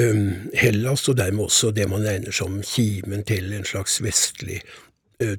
Hellas, 0.57 1.05
og 1.07 1.15
dermed 1.21 1.45
også 1.45 1.71
det 1.71 1.85
man 1.87 2.03
regner 2.03 2.35
som 2.35 2.59
kimen 2.59 3.23
til 3.29 3.53
en 3.55 3.63
slags 3.67 4.01
vestlig 4.03 4.59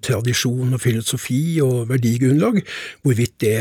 tradisjon 0.02 0.74
og 0.74 0.80
filosofi 0.82 1.60
og 1.62 1.88
verdigrunnlag, 1.90 2.60
hvorvidt 3.06 3.36
det 3.44 3.58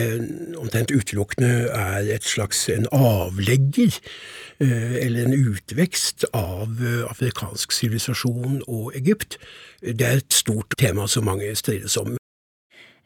omtrent 0.58 0.92
utelukkende 0.92 1.70
er 1.70 2.10
et 2.16 2.26
slags 2.26 2.64
en 2.74 2.88
avlegger 2.92 3.94
eh, 4.60 4.96
eller 5.04 5.28
en 5.28 5.52
utvekst 5.54 6.26
av 6.34 6.82
eh, 6.82 7.04
afrikansk 7.06 7.76
sivilisasjon 7.76 8.64
og 8.66 8.96
Egypt. 8.98 9.38
Det 9.82 10.08
er 10.08 10.24
et 10.24 10.34
stort 10.34 10.74
tema 10.82 11.06
som 11.08 11.30
mange 11.30 11.54
strides 11.60 11.98
om. 12.02 12.16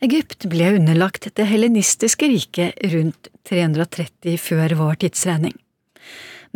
Egypt 0.01 0.48
ble 0.50 0.72
underlagt 0.80 1.27
det 1.38 1.46
helenistiske 1.51 2.32
riket 2.32 2.80
rundt 2.96 3.30
330 3.50 4.39
før 4.41 4.80
vår 4.80 5.03
tidsregning 5.03 5.60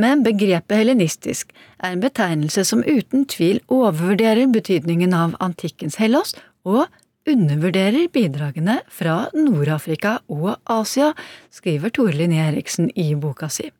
men 0.01 0.23
begrepet 0.25 0.81
helenistisk 0.81 1.53
er 1.79 1.93
en 1.93 2.03
betegnelse 2.03 2.65
som 2.67 2.83
uten 2.83 3.25
tvil 3.31 3.61
overvurderer 3.71 4.51
betydningen 4.53 5.15
av 5.15 5.37
antikkens 5.43 5.99
Hellas 6.01 6.35
og 6.67 6.85
undervurderer 7.25 8.09
bidragene 8.13 8.79
fra 8.91 9.25
Nord-Afrika 9.33 10.19
og 10.29 10.59
Asia, 10.69 11.13
skriver 11.49 11.93
Tore 11.93 12.13
Linné 12.13 12.43
Eriksen 12.49 12.91
i 12.93 13.13
boka 13.17 13.49
si. 13.49 13.71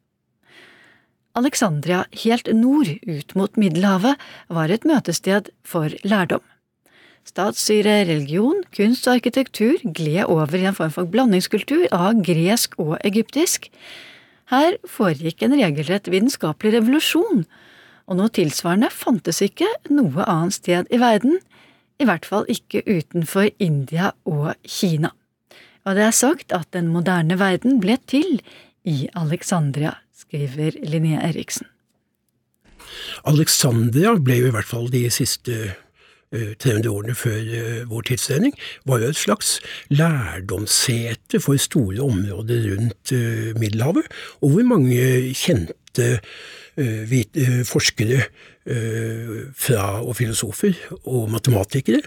Alexandria 1.36 2.06
helt 2.24 2.48
nord 2.56 2.90
ut 3.04 3.36
mot 3.36 3.58
Middelhavet 3.60 4.16
var 4.48 4.72
et 4.72 4.88
møtested 4.88 5.52
for 5.68 5.92
lærdom. 6.08 6.44
Statsstyre, 7.26 8.04
religion, 8.06 8.62
kunst 8.76 9.08
og 9.10 9.18
arkitektur 9.18 9.82
gled 9.98 10.30
over 10.30 10.56
i 10.56 10.68
en 10.70 10.78
form 10.78 10.94
for 10.94 11.10
blandingskultur 11.10 11.88
av 11.92 12.22
gresk 12.24 12.78
og 12.80 13.00
egyptisk, 13.04 13.68
her 14.52 14.78
foregikk 14.90 15.44
en 15.46 15.56
regelrett 15.58 16.10
vitenskapelig 16.12 16.76
revolusjon, 16.78 17.46
og 18.06 18.20
noe 18.20 18.30
tilsvarende 18.34 18.92
fantes 18.94 19.42
ikke 19.42 19.68
noe 19.90 20.26
annet 20.30 20.60
sted 20.60 20.92
i 20.94 21.02
verden, 21.02 21.40
i 21.98 22.06
hvert 22.06 22.28
fall 22.28 22.46
ikke 22.52 22.84
utenfor 22.86 23.50
India 23.64 24.12
og 24.28 24.54
Kina. 24.68 25.14
Og 25.86 25.98
det 25.98 26.04
er 26.08 26.18
sagt 26.18 26.54
at 26.54 26.68
den 26.76 26.90
moderne 26.92 27.38
verden 27.40 27.80
ble 27.82 27.98
til 28.10 28.42
i 28.86 29.08
Alexandria, 29.18 29.96
skriver 30.14 30.78
Linnea 30.86 31.24
Eriksen. 31.30 31.70
Alexandria 33.26 34.14
ble 34.22 34.42
jo 34.42 34.50
i 34.50 34.54
hvert 34.54 34.70
fall 34.70 34.90
de 34.94 35.08
siste 35.14 35.74
300 36.34 36.86
eh, 36.86 36.92
årene 36.92 37.16
før 37.18 37.38
eh, 37.60 37.84
vår 37.90 38.08
tidsregning, 38.10 38.56
var 38.86 39.02
jo 39.02 39.12
et 39.12 39.20
slags 39.20 39.60
lærdomssete 39.94 41.42
for 41.44 41.60
store 41.62 42.02
områder 42.04 42.70
rundt 42.72 43.14
eh, 43.16 43.54
Middelhavet, 43.60 44.10
og 44.42 44.56
hvor 44.56 44.68
mange 44.76 45.34
kjente 45.36 46.20
forskere 47.64 48.26
fra, 49.56 49.84
og 50.04 50.18
filosofer 50.18 50.74
og 51.08 51.30
matematikere 51.32 52.02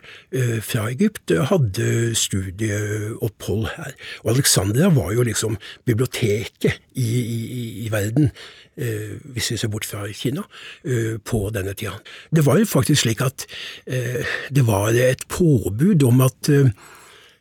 fra 0.60 0.90
Egypt 0.90 1.32
hadde 1.48 2.12
studieopphold 2.12 3.64
her. 3.78 3.96
Og 4.26 4.34
Alexandria 4.34 4.90
var 4.92 5.14
jo 5.16 5.24
liksom 5.24 5.56
biblioteket 5.88 6.82
i, 6.92 7.08
i, 7.16 7.86
i 7.86 7.88
verden 7.94 8.28
hvis 8.78 9.50
vi 9.52 9.58
ser 9.58 9.72
bort 9.72 9.86
fra 9.88 10.06
Kina, 10.12 10.44
eh, 10.84 11.18
på 11.24 11.48
denne 11.54 11.74
tida. 11.74 11.98
Det 12.30 12.44
var 12.46 12.58
jo 12.58 12.68
faktisk 12.68 13.02
slik 13.02 13.22
at 13.24 13.46
eh, 13.86 14.24
det 14.54 14.66
var 14.66 14.94
et 14.94 15.26
påbud 15.28 16.02
om 16.08 16.24
at 16.26 16.52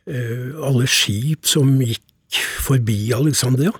alle 0.08 0.86
skip 0.88 1.44
som 1.44 1.74
gikk 1.84 2.00
forbi 2.64 3.10
Alexandria, 3.12 3.74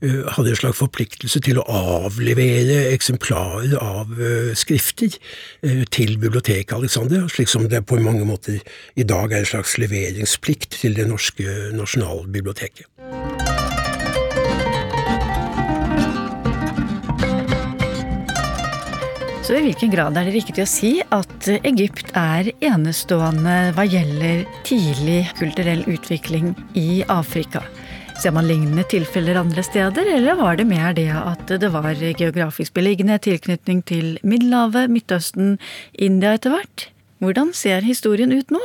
hadde 0.00 0.54
en 0.54 0.56
slags 0.56 0.78
forpliktelse 0.80 1.42
til 1.44 1.60
å 1.60 1.66
avlevere 1.68 2.86
eksemplarer 2.94 3.76
av 3.76 4.16
skrifter 4.56 5.12
til 5.92 6.16
biblioteket 6.16 6.72
Alexandria, 6.72 7.28
slik 7.28 7.52
som 7.52 7.68
det 7.68 7.84
på 7.84 8.00
mange 8.00 8.24
måter 8.24 8.64
i 8.96 9.04
dag 9.04 9.28
er 9.28 9.44
en 9.44 9.52
slags 9.52 9.76
leveringsplikt 9.76 10.80
til 10.80 10.96
det 10.96 11.08
norske 11.12 11.68
nasjonalbiblioteket. 11.76 12.88
Så 19.44 19.58
i 19.58 19.60
hvilken 19.60 19.90
grad 19.92 20.16
er 20.16 20.24
det 20.24 20.38
riktig 20.38 20.62
å 20.62 20.68
si 20.68 20.90
at 21.12 21.46
Egypt 21.68 22.14
er 22.16 22.46
enestående 22.64 23.74
hva 23.76 23.84
gjelder 23.84 24.46
tidlig 24.64 25.18
kulturell 25.36 25.82
utvikling 25.84 26.54
i 26.80 27.02
Afrika? 27.12 27.60
Ser 28.22 28.32
man 28.32 28.48
lignende 28.48 28.86
tilfeller 28.88 29.36
andre 29.36 29.60
steder, 29.66 30.08
eller 30.14 30.38
var 30.40 30.56
det 30.56 30.64
mer 30.70 30.96
det 30.96 31.10
at 31.12 31.52
det 31.60 31.68
var 31.74 31.92
geografisk 31.92 32.72
beliggende 32.72 33.18
tilknytning 33.20 33.84
til 33.84 34.14
Middelhavet, 34.24 34.88
Midtøsten, 34.88 35.58
India 35.92 36.32
etter 36.38 36.54
hvert? 36.54 36.88
Hvordan 37.20 37.52
ser 37.52 37.84
historien 37.84 38.32
ut 38.32 38.48
nå? 38.54 38.62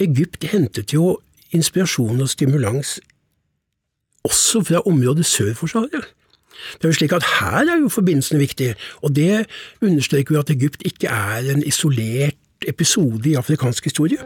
Egypt 0.00 0.48
hentet 0.48 0.96
jo 0.96 1.18
inspirasjon 1.52 2.24
og 2.24 2.32
stimulans 2.32 2.96
også 4.24 4.64
fra 4.64 4.80
området 4.88 5.28
sør 5.28 5.52
for 5.60 5.70
Sahara. 5.70 6.06
Det 6.76 6.88
er 6.88 6.92
jo 6.94 6.98
slik 7.00 7.14
at 7.16 7.28
Her 7.38 7.64
er 7.64 7.80
jo 7.82 7.92
forbindelsene 7.92 8.42
viktige, 8.42 8.74
og 9.02 9.16
det 9.16 9.46
understreker 9.82 10.36
jo 10.36 10.44
at 10.44 10.50
Egypt 10.50 10.82
ikke 10.84 11.08
er 11.12 11.52
en 11.54 11.62
isolert 11.66 12.36
episode 12.66 13.28
i 13.30 13.36
afrikansk 13.38 13.84
historie. 13.84 14.18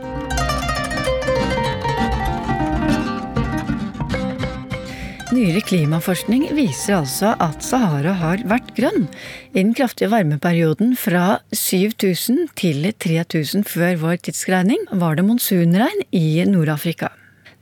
Nyere 5.31 5.61
klimaforskning 5.63 6.49
viser 6.57 6.97
altså 6.97 7.37
at 7.39 7.63
Sahara 7.63 8.17
har 8.19 8.41
vært 8.51 8.73
grønn 8.75 9.05
i 9.53 9.61
den 9.61 9.71
kraftige 9.79 10.11
varmeperioden 10.11 10.97
fra 10.99 11.39
7000 11.55 12.49
til 12.59 12.89
3000 12.99 13.63
før 13.71 13.95
vår 14.03 14.19
tidsregning 14.27 14.83
var 14.91 15.15
det 15.17 15.25
monsunregn 15.29 16.03
i 16.11 16.43
Nord-Afrika. 16.51 17.13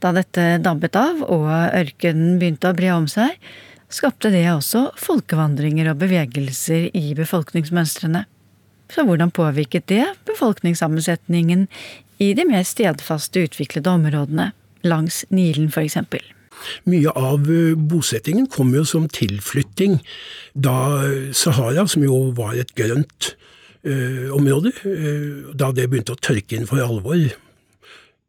Da 0.00 0.14
dette 0.16 0.46
dabbet 0.64 0.96
av 0.96 1.20
og 1.28 1.50
ørkenen 1.50 2.38
begynte 2.40 2.72
å 2.72 2.78
bre 2.78 2.94
om 2.96 3.08
seg, 3.10 3.36
skapte 3.92 4.30
det 4.32 4.44
også 4.50 4.88
folkevandringer 5.00 5.90
og 5.92 6.00
bevegelser 6.02 6.88
i 6.96 7.14
befolkningsmønstrene. 7.18 8.24
Så 8.88 9.04
hvordan 9.04 9.32
påvirket 9.34 9.88
det 9.92 10.04
befolkningssammensetningen 10.28 11.66
i 12.24 12.32
de 12.34 12.46
mer 12.48 12.64
stedfaste 12.64 13.44
utviklede 13.48 13.90
områdene, 13.92 14.50
langs 14.86 15.24
Nilen 15.30 15.68
for 15.72 15.84
eksempel? 15.84 16.22
Mye 16.88 17.12
av 17.14 17.46
eh, 17.52 17.76
bosettingen 17.78 18.48
kom 18.50 18.72
jo 18.74 18.82
som 18.88 19.06
tilflytting 19.12 20.00
da 20.54 21.04
Sahara, 21.36 21.86
som 21.86 22.02
jo 22.02 22.30
var 22.36 22.56
et 22.58 22.74
grønt 22.78 23.34
områder. 24.34 24.74
Da 25.56 25.68
det 25.72 25.84
begynte 25.88 26.12
å 26.12 26.18
tørke 26.20 26.56
inn 26.58 26.66
for 26.68 26.82
alvor, 26.82 27.20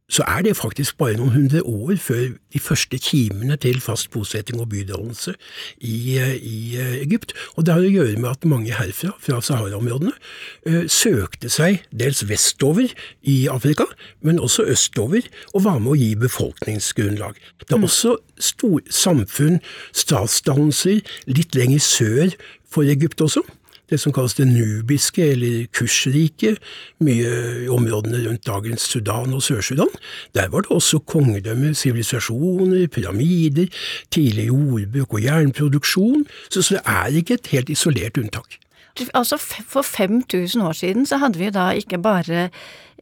så 0.09 0.25
er 0.27 0.43
det 0.45 0.57
faktisk 0.57 0.97
bare 0.97 1.17
noen 1.19 1.33
hundre 1.35 1.61
år 1.63 1.99
før 2.01 2.33
de 2.53 2.59
første 2.59 2.97
kimene 2.97 3.57
til 3.61 3.81
fast 3.83 4.09
bosetting 4.13 4.59
og 4.61 4.69
bydannelse 4.71 5.35
i, 5.77 6.17
i, 6.17 6.77
Egypt. 7.03 7.35
Og 7.55 7.65
det 7.65 7.75
har 7.75 7.85
å 7.85 7.91
gjøre 7.93 8.17
med 8.17 8.29
at 8.31 8.47
mange 8.49 8.73
herfra, 8.73 9.13
fra 9.21 9.41
Sahara-områdene, 9.45 10.15
søkte 10.89 11.51
seg 11.53 11.83
dels 11.93 12.23
vestover 12.29 12.89
i 13.21 13.37
Afrika, 13.51 13.85
men 14.25 14.41
også 14.41 14.65
østover, 14.73 15.29
og 15.53 15.65
var 15.67 15.77
med 15.83 15.93
å 15.93 15.99
gi 15.99 16.09
befolkningsgrunnlag. 16.19 17.37
Det 17.61 17.69
er 17.69 17.81
mm. 17.81 17.87
også 17.89 18.17
stor, 18.41 18.81
samfunn, 18.89 19.61
statsdannelser, 19.93 21.03
litt 21.29 21.57
lenger 21.57 21.85
sør 21.85 22.35
for 22.69 22.85
Egypt 22.89 23.21
også 23.25 23.45
det 23.89 23.99
som 24.01 24.13
kalles 24.15 24.35
det 24.37 24.47
nubiske, 24.49 25.23
eller 25.33 25.65
Kush-riket, 25.75 26.59
mye 27.03 27.33
i 27.65 27.67
områdene 27.71 28.21
rundt 28.27 28.47
dagens 28.47 28.85
Sudan 28.91 29.33
og 29.33 29.43
Sør-Sudan. 29.45 29.91
Der 30.37 30.49
var 30.49 30.65
det 30.65 30.71
også 30.75 30.99
kongedømmer, 30.99 31.73
sivilisasjoner, 31.73 32.87
pyramider, 32.87 33.69
tidlig 34.11 34.47
jordbruk 34.47 35.13
og 35.13 35.23
jernproduksjon, 35.23 36.25
så, 36.49 36.61
så 36.61 36.79
det 36.79 36.83
er 36.85 37.21
ikke 37.21 37.39
et 37.39 37.53
helt 37.53 37.69
isolert 37.69 38.17
unntak. 38.17 38.59
Altså 39.13 39.37
For 39.39 39.81
5000 39.81 40.61
år 40.61 40.71
siden 40.75 41.05
så 41.05 41.17
hadde 41.17 41.39
vi 41.39 41.49
da 41.49 41.69
ikke 41.71 42.01
bare 42.01 42.49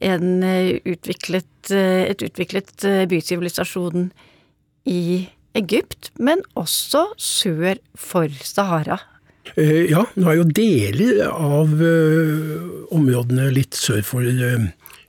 en 0.02 0.44
eh, 0.44 0.78
utviklet, 0.86 1.72
eh, 1.72 2.06
et 2.12 2.22
utviklet 2.22 2.86
eh, 2.86 3.06
bysivilisasjon 3.10 4.12
i 4.86 5.28
Egypt, 5.58 6.12
men 6.20 6.44
også 6.56 7.08
sør 7.18 7.80
for 7.96 8.30
Sahara. 8.44 9.00
Eh, 9.56 9.88
ja, 9.92 10.04
nå 10.18 10.28
er 10.30 10.40
jo 10.40 10.50
deler 10.50 11.24
av 11.30 11.78
eh, 11.84 12.92
områdene 12.94 13.50
litt 13.56 13.78
sør 13.78 14.04
for 14.06 14.26
eh, 14.28 14.68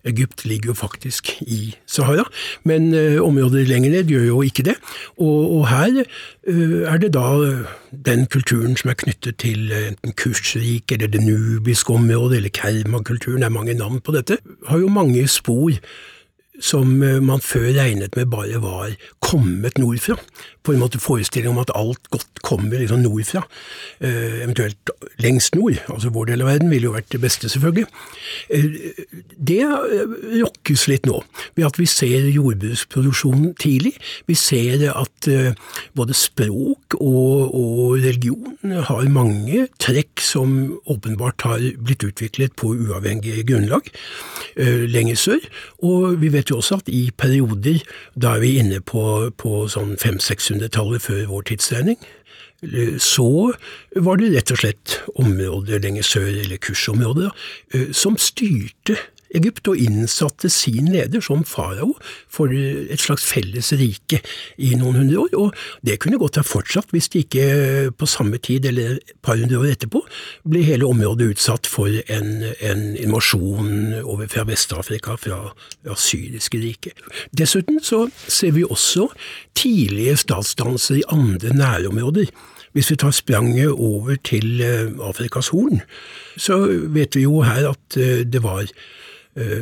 Egypt 0.09 0.45
ligger 0.49 0.71
jo 0.71 0.77
faktisk 0.79 1.33
i 1.43 1.75
Sahara, 1.91 2.23
men 2.65 2.95
områder 3.21 3.67
lenger 3.69 3.91
ned 3.93 4.13
gjør 4.13 4.25
jo 4.29 4.39
ikke 4.47 4.65
det. 4.71 4.77
Og, 5.21 5.59
og 5.59 5.65
her 5.69 5.99
er 6.49 7.01
det 7.03 7.11
da 7.17 7.27
den 8.07 8.25
kulturen 8.31 8.79
som 8.79 8.93
er 8.95 8.97
knyttet 9.03 9.41
til 9.43 9.67
enten 9.75 10.15
Kushrik 10.17 10.95
eller 10.95 11.11
det 11.13 11.21
nubiske 11.27 11.93
området, 11.93 12.39
eller 12.39 12.55
Kerma-kulturen, 12.55 13.43
det 13.43 13.51
er 13.51 13.57
mange 13.59 13.77
navn 13.77 14.01
på 14.01 14.15
dette, 14.17 14.39
har 14.71 14.81
jo 14.81 14.89
mange 14.89 15.27
spor 15.29 15.77
som 16.61 16.91
man 16.99 17.43
før 17.45 17.69
regnet 17.77 18.17
med 18.19 18.31
bare 18.33 18.61
var 18.63 18.95
kommet 19.25 19.79
nordfra 19.79 20.17
på 20.69 20.75
en 20.75 20.83
måte 20.83 21.01
forestilling 21.01 21.55
om 21.55 21.63
at 21.63 21.73
alt 21.79 22.11
godt 22.13 22.43
kommer 22.45 22.81
liksom 22.81 23.01
nordfra, 23.01 23.43
eh, 24.05 24.43
eventuelt 24.45 24.93
lengst 25.23 25.57
nord. 25.57 25.79
Altså 25.89 26.13
vår 26.13 26.29
del 26.33 26.45
av 26.45 26.51
verden 26.53 26.73
ville 26.73 26.91
jo 26.91 26.95
vært 26.95 27.09
det 27.15 27.23
beste, 27.23 27.49
selvfølgelig. 27.49 27.87
Eh, 28.53 28.67
det 29.51 29.63
eh, 29.65 30.17
rokkes 30.43 30.87
litt 30.93 31.09
nå, 31.09 31.23
ved 31.57 31.69
at 31.71 31.81
vi 31.81 31.89
ser 31.89 32.29
jordbruksproduksjonen 32.35 33.55
tidlig. 33.61 33.95
Vi 34.29 34.37
ser 34.37 34.85
at 34.93 35.29
både 35.97 36.15
språk 36.15 36.99
og, 37.01 37.55
og 37.55 37.97
religion 38.03 38.75
har 38.89 39.09
mange 39.13 39.67
trekk 39.81 40.21
som 40.23 40.79
åpenbart 40.89 41.47
har 41.49 41.65
blitt 41.81 42.05
utviklet 42.05 42.55
på 42.59 42.75
uavhengig 42.77 43.41
grunnlag 43.49 43.89
lenger 44.57 45.19
sør. 45.19 45.49
Og 45.87 46.19
vi 46.23 46.31
vet 46.33 46.48
jo 46.51 46.61
også 46.61 46.81
at 46.83 46.91
i 46.93 47.09
perioder, 47.17 47.81
da 48.15 48.37
er 48.37 48.45
vi 48.45 48.57
inne 48.61 48.81
på, 48.85 49.03
på 49.39 49.65
sånn 49.73 49.97
500-600 49.97 50.59
1800-tallet 50.59 51.03
før 51.03 51.27
vår 51.29 51.47
tidsregning, 51.49 51.99
så 52.99 53.53
var 53.95 54.19
det 54.19 54.33
rett 54.35 54.51
og 54.51 54.59
slett 54.59 54.97
områder 55.15 55.83
lenger 55.85 56.07
sør, 56.07 56.27
eller 56.27 56.59
kursområder, 56.59 57.31
eh, 57.75 57.93
som 57.95 58.19
styrte 58.19 58.99
Egypt 59.37 59.69
og 59.69 59.81
innsatte 59.81 60.49
sin 60.53 60.89
leder 60.93 61.21
som 61.25 61.45
farao 61.45 61.93
for 62.33 62.53
et 62.53 63.01
slags 63.03 63.27
felles 63.29 63.73
rike 63.77 64.23
i 64.57 64.73
noen 64.79 65.03
hundre 65.03 65.25
år. 65.25 65.37
Og 65.37 65.85
det 65.85 65.99
kunne 66.03 66.21
godt 66.21 66.41
ha 66.41 66.45
fortsatt 66.47 66.93
hvis 66.95 67.11
det 67.13 67.27
ikke 67.27 67.49
på 67.99 68.09
samme 68.09 68.41
tid, 68.41 68.67
eller 68.69 68.99
et 68.99 69.17
par 69.23 69.37
hundre 69.37 69.61
år 69.61 69.73
etterpå, 69.75 70.03
ble 70.49 70.65
hele 70.65 70.89
området 70.89 71.33
utsatt 71.35 71.69
for 71.69 71.93
en, 72.09 72.31
en 72.65 72.85
invasjon 72.97 73.99
over 74.03 74.29
fra 74.33 74.47
Vest-Afrika, 74.49 75.19
fra 75.21 75.41
det 75.85 75.99
syriske 76.01 76.61
riket. 76.63 77.09
Dessuten 77.37 77.83
så 77.85 78.07
ser 78.27 78.55
vi 78.57 78.65
også 78.65 79.09
tidlige 79.59 80.17
statsdannelser 80.25 81.03
i 81.03 81.09
andre 81.13 81.53
nærområder. 81.57 82.31
Hvis 82.77 82.91
vi 82.93 82.97
tar 83.01 83.11
spranget 83.17 83.73
over 83.73 84.17
til 84.25 84.61
eh, 84.61 84.93
Afrikas 85.03 85.49
Horn, 85.49 85.81
så 86.37 86.61
vet 86.95 87.17
vi 87.17 87.25
jo 87.25 87.41
her 87.43 87.71
at 87.73 87.97
eh, 87.97 88.25
det 88.29 88.43
var 88.45 88.61
eh, 88.61 88.73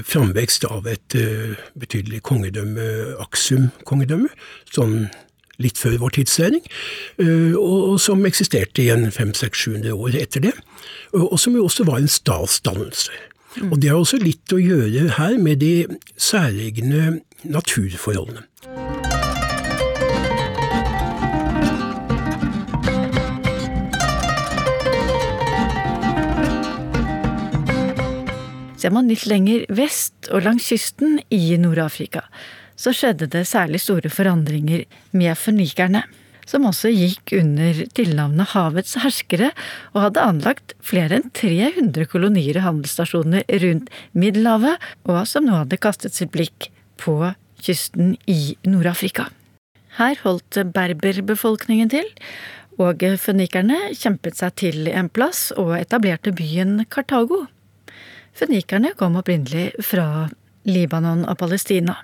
framvekst 0.07 0.67
av 0.71 0.87
et 0.91 1.17
eh, 1.19 1.57
betydelig 1.79 2.23
kongedømme, 2.27 3.17
Aksum-kongedømme, 3.25 4.31
sånn 4.73 5.07
litt 5.63 5.81
før 5.81 5.97
vår 6.03 6.17
tidsregning, 6.19 6.65
eh, 7.23 7.57
og 7.57 7.97
som 8.03 8.25
eksisterte 8.29 8.85
i 8.85 8.91
en 8.93 9.09
500-600 9.11 9.95
år 9.95 10.19
etter 10.21 10.49
det, 10.49 10.55
og 11.17 11.39
som 11.41 11.57
jo 11.57 11.65
også 11.69 11.87
var 11.89 12.03
en 12.03 12.13
statsdannelse. 12.13 13.13
Og 13.71 13.81
Det 13.81 13.89
har 13.89 13.97
også 13.97 14.19
litt 14.21 14.53
å 14.53 14.61
gjøre 14.61 15.17
her 15.17 15.39
med 15.41 15.63
de 15.65 15.87
særegne 16.21 17.23
naturforholdene. 17.49 18.45
Ser 28.77 28.93
man 28.93 29.09
litt 29.09 29.25
lenger 29.25 29.65
vest 29.73 30.29
og 30.29 30.45
langs 30.45 30.69
kysten 30.69 31.17
i 31.33 31.57
Nord-Afrika, 31.57 32.27
så 32.77 32.93
skjedde 32.93 33.29
det 33.33 33.47
særlig 33.49 33.81
store 33.81 34.11
forandringer 34.13 34.83
med 35.17 35.33
fønikerne, 35.41 36.03
som 36.47 36.67
også 36.69 36.93
gikk 36.93 37.33
under 37.39 37.81
tilnavnet 37.97 38.53
Havets 38.53 38.99
herskere 39.03 39.49
og 39.95 40.03
hadde 40.05 40.27
anlagt 40.29 40.77
flere 40.85 41.19
enn 41.19 41.33
300 41.35 42.07
kolonier 42.13 42.61
og 42.61 42.67
handelsstasjoner 42.69 43.49
rundt 43.65 43.89
Middelhavet, 44.13 44.77
og 45.09 45.25
som 45.27 45.49
nå 45.49 45.57
hadde 45.63 45.81
kastet 45.81 46.15
sitt 46.15 46.31
blikk 46.37 46.69
på 47.01 47.17
kysten 47.65 48.15
i 48.29 48.55
Nord-Afrika. 48.69 49.31
Her 49.97 50.21
holdt 50.21 50.61
berberbefolkningen 50.77 51.91
til, 51.97 52.07
og 52.77 53.01
fønikerne 53.01 53.95
kjempet 53.97 54.37
seg 54.37 54.57
til 54.61 54.89
en 54.93 55.09
plass 55.09 55.49
og 55.57 55.79
etablerte 55.81 56.37
byen 56.37 56.83
Kartago. 56.93 57.47
Fønikerne 58.37 58.93
kom 58.99 59.17
opprinnelig 59.17 59.71
fra 59.81 60.29
Libanon 60.69 61.25
og 61.25 61.39
Palestina. 61.41 61.95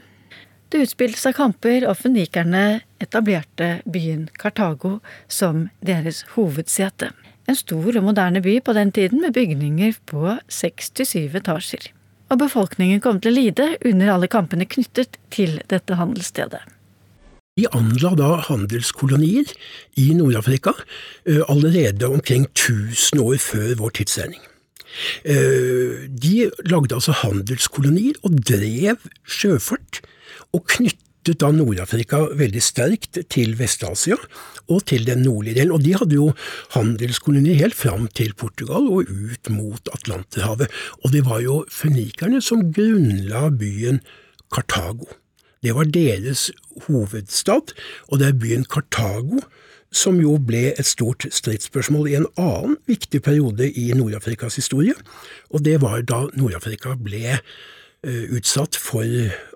Det 0.72 0.86
utspilte 0.86 1.20
seg 1.20 1.36
kamper, 1.36 1.84
og 1.84 1.98
fønikerne 2.00 2.80
etablerte 3.02 3.82
byen 3.84 4.30
Kartago 4.40 5.00
som 5.28 5.66
deres 5.84 6.22
hovedsete. 6.32 7.10
En 7.50 7.58
stor 7.58 7.98
og 7.98 8.06
moderne 8.06 8.40
by 8.40 8.54
på 8.64 8.72
den 8.72 8.92
tiden 8.96 9.20
med 9.20 9.34
bygninger 9.36 9.98
på 10.08 10.38
seks 10.48 10.88
til 10.96 11.08
syv 11.10 11.36
etasjer. 11.42 11.90
Og 12.32 12.40
befolkningen 12.40 13.02
kom 13.04 13.18
til 13.20 13.34
å 13.34 13.36
lide 13.36 13.66
under 13.84 14.14
alle 14.14 14.30
kampene 14.32 14.64
knyttet 14.64 15.18
til 15.34 15.58
dette 15.68 15.98
handelsstedet. 16.00 16.62
De 17.60 17.66
anla 17.76 18.14
da 18.16 18.30
handelskolonier 18.46 19.50
i 20.00 20.06
Nord-Afrika 20.16 20.72
eh, 21.28 21.42
allerede 21.52 22.08
omkring 22.08 22.46
1000 22.54 23.20
år 23.20 23.36
før 23.36 23.76
vår 23.82 23.94
tidsregning. 24.00 24.40
Eh, 25.24 26.08
de 26.08 26.50
lagde 26.68 26.96
altså 26.96 27.14
handelskolonier 27.22 28.18
og 28.26 28.36
drev 28.48 29.08
sjøfart, 29.24 30.02
og 30.52 30.66
knyttet 30.68 31.38
da 31.38 31.52
Nord-Afrika 31.54 32.24
veldig 32.34 32.62
sterkt 32.64 33.20
til 33.30 33.54
Vest-Asia 33.60 34.18
og 34.66 34.82
til 34.90 35.06
den 35.06 35.22
nordlige 35.22 35.60
delen. 35.60 35.74
Og 35.76 35.84
de 35.84 35.94
hadde 35.94 36.18
jo 36.18 36.32
handelskolonier 36.74 37.60
helt 37.60 37.78
fram 37.78 38.08
til 38.10 38.34
Portugal 38.34 38.90
og 38.90 39.06
ut 39.06 39.50
mot 39.54 39.92
Atlanterhavet. 39.94 40.70
Og 41.04 41.14
det 41.14 41.24
var 41.28 41.40
jo 41.44 41.62
fønikerne 41.70 42.42
som 42.42 42.72
grunnla 42.74 43.48
byen 43.54 44.02
Kartago. 44.52 45.06
Det 45.62 45.76
var 45.76 45.86
deres 45.94 46.50
hovedstad, 46.88 47.70
og 48.10 48.18
det 48.18 48.28
er 48.28 48.40
byen 48.42 48.64
Kartago 48.66 49.38
som 49.92 50.18
jo 50.20 50.38
ble 50.40 50.70
et 50.72 50.88
stort 50.88 51.26
stridsspørsmål 51.28 52.10
i 52.10 52.16
en 52.18 52.28
annen 52.40 52.78
viktig 52.90 53.22
periode 53.24 53.68
i 53.68 53.90
Nord-Afrikas 53.96 54.58
historie, 54.60 54.96
og 55.52 55.64
det 55.66 55.78
var 55.84 56.02
da 56.08 56.24
Nord-Afrika 56.34 56.96
ble 56.98 57.36
eh, 57.36 58.24
utsatt 58.32 58.78
for 58.80 59.06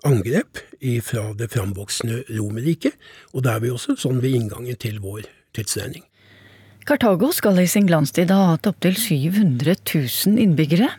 angrep 0.07 0.63
fra 1.03 1.31
det 1.35 1.49
framvoksende 1.55 2.23
Romerriket, 2.37 2.95
og 3.33 3.47
da 3.47 3.57
er 3.57 3.65
vi 3.65 3.73
også 3.73 3.97
sånn 3.99 4.21
ved 4.23 4.37
inngangen 4.37 4.77
til 4.79 5.01
vår 5.03 5.25
tidsregning. 5.57 6.05
Kartago 6.87 7.33
skal 7.35 7.59
i 7.59 7.67
sin 7.67 7.89
glanstid 7.89 8.31
ha 8.31 8.53
hatt 8.53 8.69
opptil 8.71 8.95
700 8.95 9.75
000 9.75 10.39
innbyggere, 10.45 10.93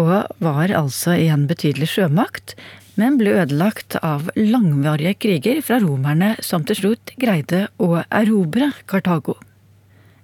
og 0.00 0.26
var 0.42 0.72
altså 0.74 1.14
en 1.14 1.46
betydelig 1.50 1.92
sjømakt, 1.92 2.56
men 2.98 3.18
ble 3.18 3.36
ødelagt 3.38 3.96
av 4.02 4.26
langvarige 4.36 5.14
kriger 5.22 5.60
fra 5.62 5.78
romerne 5.82 6.34
som 6.44 6.64
til 6.66 6.80
slutt 6.80 7.14
greide 7.20 7.68
å 7.78 8.02
erobre 8.10 8.72
Kartago. 8.90 9.38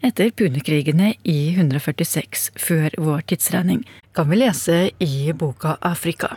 etter 0.04 0.28
punekrigene 0.36 1.14
i 1.24 1.54
146 1.54 2.50
før 2.60 2.92
vår 3.00 3.22
tidsregning, 3.30 3.86
kan 4.12 4.28
vi 4.28 4.36
lese 4.36 4.90
i 5.00 5.32
boka 5.32 5.78
Afrika. 5.80 6.34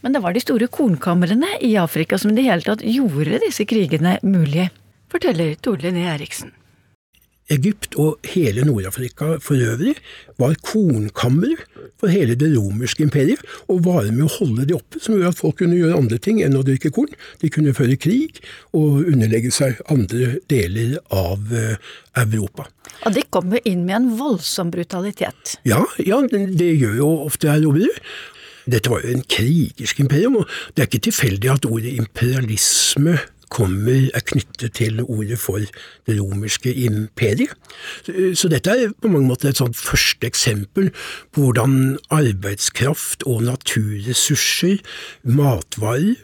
Men 0.00 0.16
det 0.16 0.22
var 0.24 0.32
de 0.32 0.40
store 0.40 0.70
kornkamrene 0.72 1.58
i 1.60 1.74
Afrika 1.76 2.16
som 2.16 2.32
i 2.32 2.38
det 2.38 2.46
hele 2.48 2.64
tatt 2.64 2.80
gjorde 2.80 3.42
disse 3.44 3.68
krigene 3.68 4.16
mulige, 4.24 4.70
forteller 5.12 5.52
Tore 5.60 5.84
Linné 5.84 6.08
Eriksen. 6.14 6.54
Egypt 7.52 7.96
og 8.00 8.24
hele 8.32 8.64
Nord-Afrika 8.64 9.34
for 9.44 9.60
øvrig 9.60 9.94
var 10.40 10.56
kornkammer 10.64 11.60
for 12.00 12.08
hele 12.08 12.36
det 12.38 12.50
romerske 12.54 13.04
imperiet, 13.04 13.42
og 13.68 13.84
var 13.84 14.08
med 14.10 14.24
å 14.26 14.32
holde 14.38 14.66
det 14.68 14.76
oppe, 14.76 15.00
som 15.00 15.14
gjorde 15.14 15.32
at 15.34 15.40
folk 15.40 15.58
kunne 15.60 15.76
gjøre 15.76 15.98
andre 15.98 16.18
ting 16.22 16.40
enn 16.44 16.56
å 16.56 16.64
dyrke 16.66 16.92
korn. 16.94 17.12
De 17.42 17.50
kunne 17.52 17.74
føre 17.76 17.98
krig 18.00 18.40
og 18.72 19.04
underlegge 19.04 19.52
seg 19.54 19.80
andre 19.92 20.38
deler 20.50 20.96
av 21.12 21.52
uh, 21.52 21.76
Europa. 22.24 22.66
Og 23.04 23.16
de 23.16 23.24
kommer 23.28 23.64
inn 23.68 23.84
med 23.84 23.98
en 23.98 24.12
voldsom 24.18 24.72
brutalitet. 24.72 25.58
Ja, 25.68 25.82
ja 26.00 26.22
det 26.24 26.70
gjør 26.80 26.96
jo 27.02 27.10
ofte 27.26 27.52
erobrere. 27.52 27.92
Dette 28.64 28.88
var 28.88 29.02
jo 29.04 29.12
en 29.12 29.24
krigersk 29.28 29.98
imperium, 30.00 30.38
og 30.40 30.48
det 30.72 30.84
er 30.84 30.88
ikke 30.88 31.04
tilfeldig 31.10 31.50
at 31.52 31.66
ordet 31.68 31.92
imperialisme 31.98 33.18
kommer, 33.54 34.08
er 34.10 34.24
knyttet 34.26 34.74
til 34.80 35.00
ordet 35.04 35.38
for 35.40 35.62
det 36.08 36.18
romerske 36.18 36.72
imperiet. 36.86 37.54
Så 38.34 38.50
dette 38.52 38.74
er 38.74 38.94
på 38.94 39.10
mange 39.12 39.30
måter 39.30 39.52
et 39.52 39.60
sånt 39.62 39.78
første 39.78 40.26
eksempel 40.26 40.90
på 41.34 41.46
hvordan 41.46 41.96
arbeidskraft 42.14 43.26
og 43.30 43.44
naturressurser, 43.46 44.80
matvarer, 45.24 46.18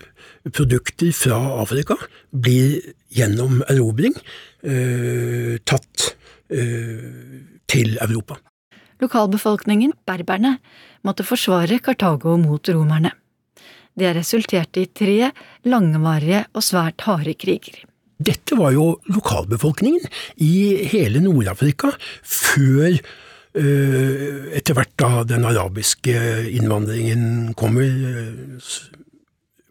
produkter 0.49 1.13
fra 1.13 1.39
Afrika 1.61 1.97
blir 2.33 2.81
gjennom 3.13 3.61
erobring 3.69 4.15
eh, 4.65 5.59
tatt 5.69 6.15
eh, 6.49 7.43
til 7.69 7.99
Europa. 8.01 8.39
Lokalbefolkningen, 9.01 9.95
berberne, 10.09 10.59
måtte 11.05 11.25
forsvare 11.25 11.81
Kartago 11.85 12.37
mot 12.41 12.69
romerne. 12.73 13.13
Det 13.99 14.13
resulterte 14.17 14.85
i 14.85 14.91
tre 14.95 15.31
langvarige 15.67 16.45
og 16.55 16.65
svært 16.65 17.03
harde 17.07 17.35
kriger. 17.35 17.83
Dette 18.21 18.57
var 18.59 18.75
jo 18.77 18.99
lokalbefolkningen 19.09 20.05
i 20.45 20.85
hele 20.91 21.23
Nord-Afrika 21.25 21.95
før 22.23 22.99
øh, 23.55 24.51
etter 24.57 24.77
hvert 24.77 24.93
da 25.01 25.25
den 25.25 25.47
arabiske 25.49 26.13
innvandringen 26.53 27.55
kommer, 27.55 27.89
øh, 27.89 28.59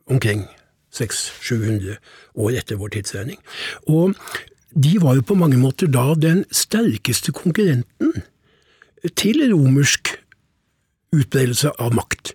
omkring 0.10 0.48
600-700 0.90 2.00
år 2.36 2.58
etter 2.58 2.80
vår 2.82 2.96
tidsregning. 2.98 3.38
Og 3.88 4.18
de 4.74 4.98
var 5.02 5.16
jo 5.18 5.22
på 5.22 5.38
mange 5.38 5.58
måter 5.62 5.90
da 5.90 6.14
den 6.18 6.44
sterkeste 6.52 7.32
konkurrenten 7.32 8.24
til 9.16 9.46
romersk 9.54 10.16
utbredelse 11.14 11.72
av 11.78 11.94
makt. 11.94 12.34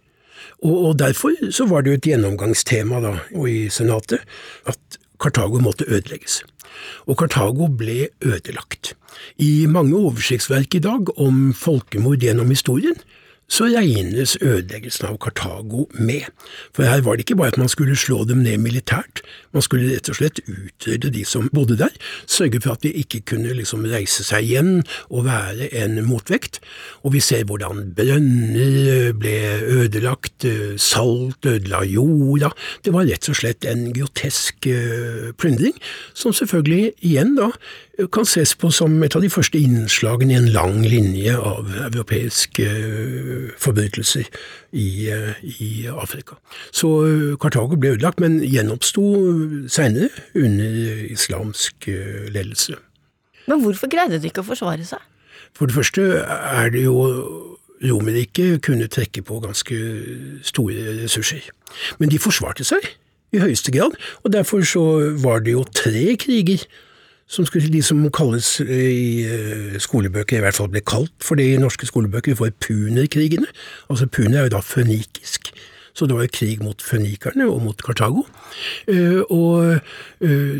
Og, 0.62 0.75
og 0.88 0.99
Derfor 0.99 1.35
så 1.51 1.67
var 1.71 1.83
det 1.83 1.90
jo 1.90 2.01
et 2.01 2.09
gjennomgangstema 2.11 3.01
da, 3.05 3.14
og 3.35 3.49
i 3.51 3.69
Senatet 3.73 4.25
at 4.71 4.99
Kartago 5.21 5.61
måtte 5.62 5.87
ødelegges. 5.88 6.43
Og 7.07 7.19
Kartago 7.19 7.69
ble 7.71 8.09
ødelagt. 8.25 8.95
I 9.38 9.67
mange 9.71 9.97
oversiktsverk 9.97 10.75
i 10.75 10.83
dag 10.85 11.12
om 11.21 11.53
folkemord 11.57 12.23
gjennom 12.25 12.51
historien, 12.51 12.97
så 13.49 13.69
regnes 13.69 14.37
ødeleggelsen 14.41 15.09
av 15.09 15.19
Kartago 15.23 15.87
med. 15.95 16.27
For 16.75 16.87
her 16.89 17.03
var 17.05 17.17
det 17.17 17.27
ikke 17.27 17.39
bare 17.39 17.53
at 17.55 17.61
man 17.61 17.71
skulle 17.71 17.97
slå 17.99 18.25
dem 18.29 18.43
ned 18.45 18.59
militært, 18.63 19.23
man 19.55 19.63
skulle 19.63 19.93
rett 19.93 20.09
og 20.11 20.19
slett 20.19 20.41
utrydde 20.49 21.13
de 21.15 21.25
som 21.29 21.51
bodde 21.55 21.77
der, 21.79 21.93
sørge 22.27 22.61
for 22.65 22.75
at 22.75 22.83
de 22.83 22.93
ikke 23.05 23.23
kunne 23.35 23.55
liksom 23.55 23.85
reise 23.91 24.25
seg 24.27 24.49
igjen 24.49 24.73
og 25.11 25.27
være 25.29 25.71
en 25.85 26.01
motvekt. 26.07 26.61
Og 27.05 27.15
vi 27.15 27.23
ser 27.25 27.47
hvordan 27.49 27.93
brønner 27.97 29.13
ble 29.19 29.37
ødelagt, 29.79 30.49
salt 30.81 31.47
ødela 31.47 31.85
jorda. 31.87 32.51
Det 32.85 32.95
var 32.95 33.09
rett 33.09 33.29
og 33.31 33.39
slett 33.39 33.69
en 33.69 33.91
grotesk 33.95 34.67
eh, 34.71 35.31
plyndring, 35.39 35.77
som 36.17 36.35
selvfølgelig 36.35 36.95
igjen 37.05 37.37
da 37.39 37.53
kan 38.11 38.27
ses 38.27 38.55
på 38.59 38.71
som 38.75 38.95
et 39.07 39.15
av 39.15 39.23
de 39.23 39.31
første 39.31 39.59
innslagene 39.59 40.35
i 40.35 40.39
en 40.39 40.49
lang 40.55 40.81
linje 40.83 41.35
av 41.39 41.69
europeiske 41.87 42.67
eh, 42.67 43.53
forbrytelser 43.61 44.27
i, 44.73 44.87
eh, 45.15 45.43
i 45.63 45.87
Afrika. 45.91 46.39
Så 46.75 46.91
eh, 47.07 47.37
Kartago 47.41 47.79
ble 47.79 47.95
ødelagt, 47.95 48.23
men 48.23 48.41
gjenoppsto 48.43 49.05
seinere 49.71 50.11
under 50.35 51.05
islamsk 51.07 51.89
ledelse. 52.35 52.79
Men 53.47 53.63
hvorfor 53.63 53.91
greide 53.93 54.19
de 54.19 54.31
ikke 54.31 54.43
å 54.43 54.49
forsvare 54.49 54.87
seg? 54.89 55.03
For 55.55 55.71
det 55.71 55.77
første 55.77 56.25
er 56.25 56.73
det 56.75 56.87
jo 56.87 56.99
Romerriket 57.85 58.63
kunne 58.65 58.89
trekke 58.89 59.21
på 59.27 59.43
ganske 59.43 59.77
store 60.47 61.03
ressurser. 61.03 61.45
Men 62.01 62.09
de 62.09 62.21
forsvarte 62.23 62.65
seg 62.65 62.87
i 63.35 63.43
høyeste 63.43 63.75
grad, 63.75 63.99
og 64.23 64.33
derfor 64.33 64.63
så 64.67 64.85
var 65.21 65.43
det 65.45 65.53
jo 65.53 65.67
tre 65.75 66.15
kriger 66.17 66.63
som 67.27 67.47
skulle, 67.47 67.73
de 67.73 67.83
som 67.83 68.03
kalles 68.13 68.61
eh, 68.61 68.91
i 68.93 69.13
eh, 69.25 69.77
skolebøker, 69.81 70.39
i 70.39 70.45
hvert 70.45 70.57
fall 70.59 70.71
ble 70.73 70.83
kalt 70.85 71.15
for 71.25 71.41
det 71.41 71.47
i 71.55 71.61
norske 71.61 71.89
skolebøker, 71.89 72.37
for 72.39 72.53
punerkrigene. 72.61 73.49
Altså 73.89 74.07
puner 74.07 74.43
er 74.43 74.49
jo 74.49 74.57
da 74.59 74.65
fønikisk. 74.65 75.53
Så 75.95 76.09
det 76.11 76.17
var 76.17 76.27
jo 76.27 76.35
krig 76.35 76.63
mot 76.63 76.83
fønikerne 76.83 77.47
og 77.47 77.63
mot 77.63 77.83
Kartago. 77.87 78.25
Eh, 78.91 79.23
og 79.31 79.79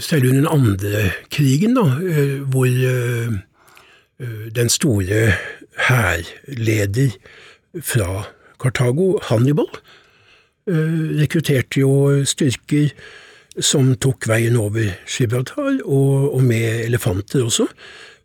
selv 0.00 0.29
under 0.31 0.44
den 0.44 0.50
andre 0.50 1.09
krigen, 1.31 1.74
da, 1.74 1.83
hvor 2.53 2.70
den 4.55 4.68
store 4.70 5.33
hærleder 5.88 7.16
fra 7.83 8.29
Kartago, 8.62 9.18
Hannibal, 9.27 9.66
rekrutterte 10.68 11.83
jo 11.83 12.22
styrker 12.24 12.94
som 13.62 13.92
tok 14.02 14.26
veien 14.26 14.56
over 14.58 14.96
Gibraltar, 15.06 15.78
og, 15.84 16.34
og 16.34 16.42
med 16.42 16.84
elefanter 16.88 17.44
også, 17.44 17.66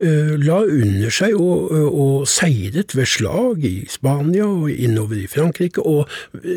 uh, 0.01 0.33
la 0.41 0.61
under 0.63 1.13
seg 1.13 1.35
og, 1.37 1.69
og, 1.89 2.15
seiret 2.29 2.95
ved 2.97 3.09
slag 3.09 3.65
i 3.67 3.75
Spania 3.91 4.47
og 4.47 4.71
innover 4.73 5.19
i 5.21 5.29
Frankrike, 5.29 5.83
og 5.85 6.09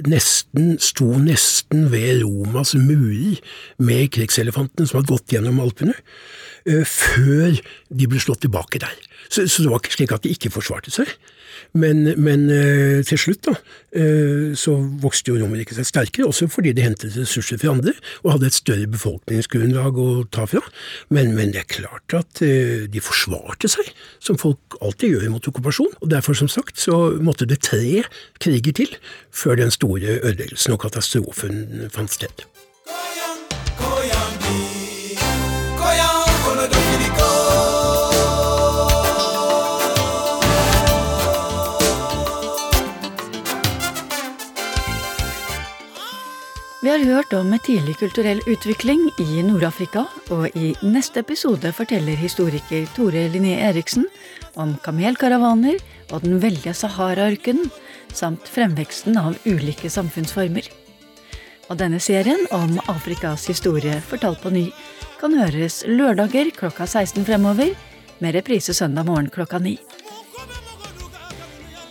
nesten, 0.08 0.76
sto 0.80 1.10
nesten 1.20 1.90
ved 1.92 2.24
Romas 2.24 2.74
murer 2.78 3.42
med 3.82 4.08
krigselefantene 4.16 4.88
som 4.88 5.00
hadde 5.00 5.12
gått 5.12 5.36
gjennom 5.36 5.60
Alpene, 5.64 5.96
uh, 6.70 6.84
før 6.88 7.60
de 7.92 8.08
ble 8.08 8.24
slått 8.24 8.46
tilbake 8.46 8.80
der. 8.82 8.96
Så, 9.28 9.46
så, 9.46 9.62
det 9.62 9.70
var 9.72 9.82
ikke 9.82 9.98
slik 9.98 10.16
at 10.16 10.24
de 10.24 10.32
ikke 10.32 10.52
forsvarte 10.52 10.92
seg. 10.94 11.12
Men, 11.72 12.04
men 12.20 12.46
eh, 12.52 13.00
til 13.06 13.20
slutt 13.20 13.46
da, 13.46 13.54
eh, 13.96 14.52
så 14.58 14.74
vokste 15.02 15.32
jo 15.32 15.40
Romerriket 15.40 15.78
seg 15.78 15.88
sterkere, 15.88 16.28
også 16.28 16.48
fordi 16.52 16.74
de 16.76 16.84
hentet 16.86 17.16
ressurser 17.16 17.60
fra 17.62 17.72
andre, 17.74 17.94
og 18.22 18.34
hadde 18.34 18.50
et 18.50 18.58
større 18.58 18.90
befolkningsgrunnlag 18.92 20.00
å 20.02 20.08
ta 20.34 20.46
fra. 20.50 20.62
Men, 21.14 21.34
men 21.38 21.54
det 21.54 21.64
er 21.64 21.70
klart 21.78 22.16
at 22.18 22.44
eh, 22.44 22.86
de 22.92 23.04
forsvarte 23.04 23.70
seg, 23.72 23.92
som 24.22 24.40
folk 24.40 24.78
alltid 24.80 25.16
gjør 25.16 25.34
mot 25.36 25.50
okkupasjon. 25.52 25.94
Og 26.00 26.12
derfor, 26.12 26.38
som 26.38 26.50
sagt, 26.52 26.80
så 26.82 27.14
måtte 27.22 27.48
det 27.48 27.62
tre 27.64 28.02
kriger 28.42 28.80
til 28.82 28.96
før 29.32 29.62
den 29.62 29.72
store 29.74 30.18
ødeleggelsen 30.20 30.76
og 30.76 30.82
katastrofen 30.84 31.88
fant 31.92 32.12
sted. 32.12 32.46
Har 47.02 47.16
hørt 47.16 47.32
om 47.34 47.50
tidlig 47.64 47.96
kulturell 47.98 48.40
utvikling 48.46 49.00
i 49.18 49.42
Nord-Afrika, 49.42 50.04
og 50.30 50.54
i 50.54 50.72
neste 50.86 51.22
episode 51.22 51.72
forteller 51.74 52.18
historiker 52.18 52.84
Tore 52.94 53.24
Linné 53.32 53.56
Eriksen 53.66 54.04
om 54.60 54.76
kamelkaravaner 54.84 55.80
og 56.12 56.22
den 56.22 56.36
veldige 56.42 56.74
Sahara-ørkenen, 56.76 57.70
samt 58.12 58.46
fremveksten 58.46 59.18
av 59.18 59.34
ulike 59.48 59.90
samfunnsformer. 59.90 60.68
Og 61.70 61.80
denne 61.80 61.98
serien 62.02 62.44
om 62.54 62.76
Afrikas 62.92 63.48
historie 63.50 63.96
fortalt 64.06 64.42
på 64.44 64.52
ny 64.54 64.68
kan 65.18 65.34
høres 65.38 65.80
lørdager 65.88 66.52
klokka 66.54 66.86
16 66.86 67.26
fremover, 67.26 67.72
med 68.22 68.36
reprise 68.36 68.76
søndag 68.78 69.08
morgen 69.08 69.32
klokka 69.32 69.58
9. 69.58 69.74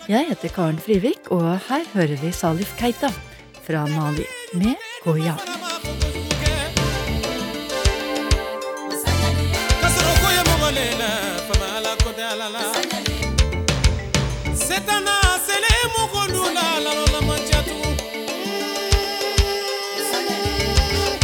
Jeg 0.07 0.29
heter 0.29 0.55
Karen 0.55 0.79
Frivik, 0.79 1.33
og 1.35 1.57
her 1.67 1.83
hører 1.97 2.15
vi 2.23 2.31
Salif 2.31 2.77
Keita 2.79 3.11
fra 3.65 3.83
Mali 3.91 4.29
med 4.53 4.90
koya 5.03 5.35
setana 14.67 15.15
sele 15.45 15.73
mugondula 15.97 16.65
lalolamanjatu 16.85 17.75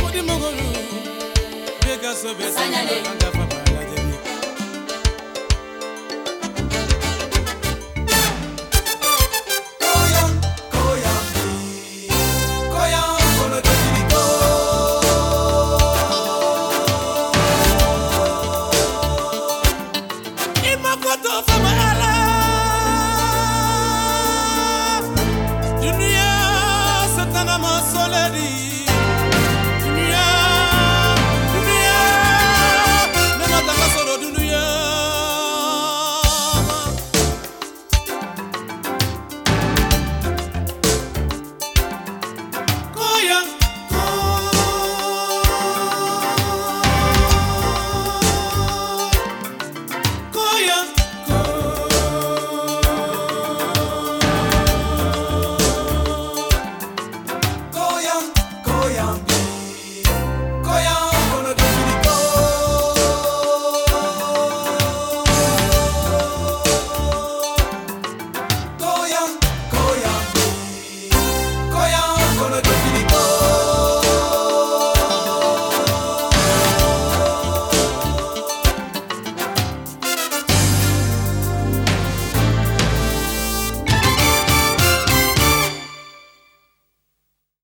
kodi 0.02 0.22
mugolu 0.22 0.68
bekasobesa 1.86 2.62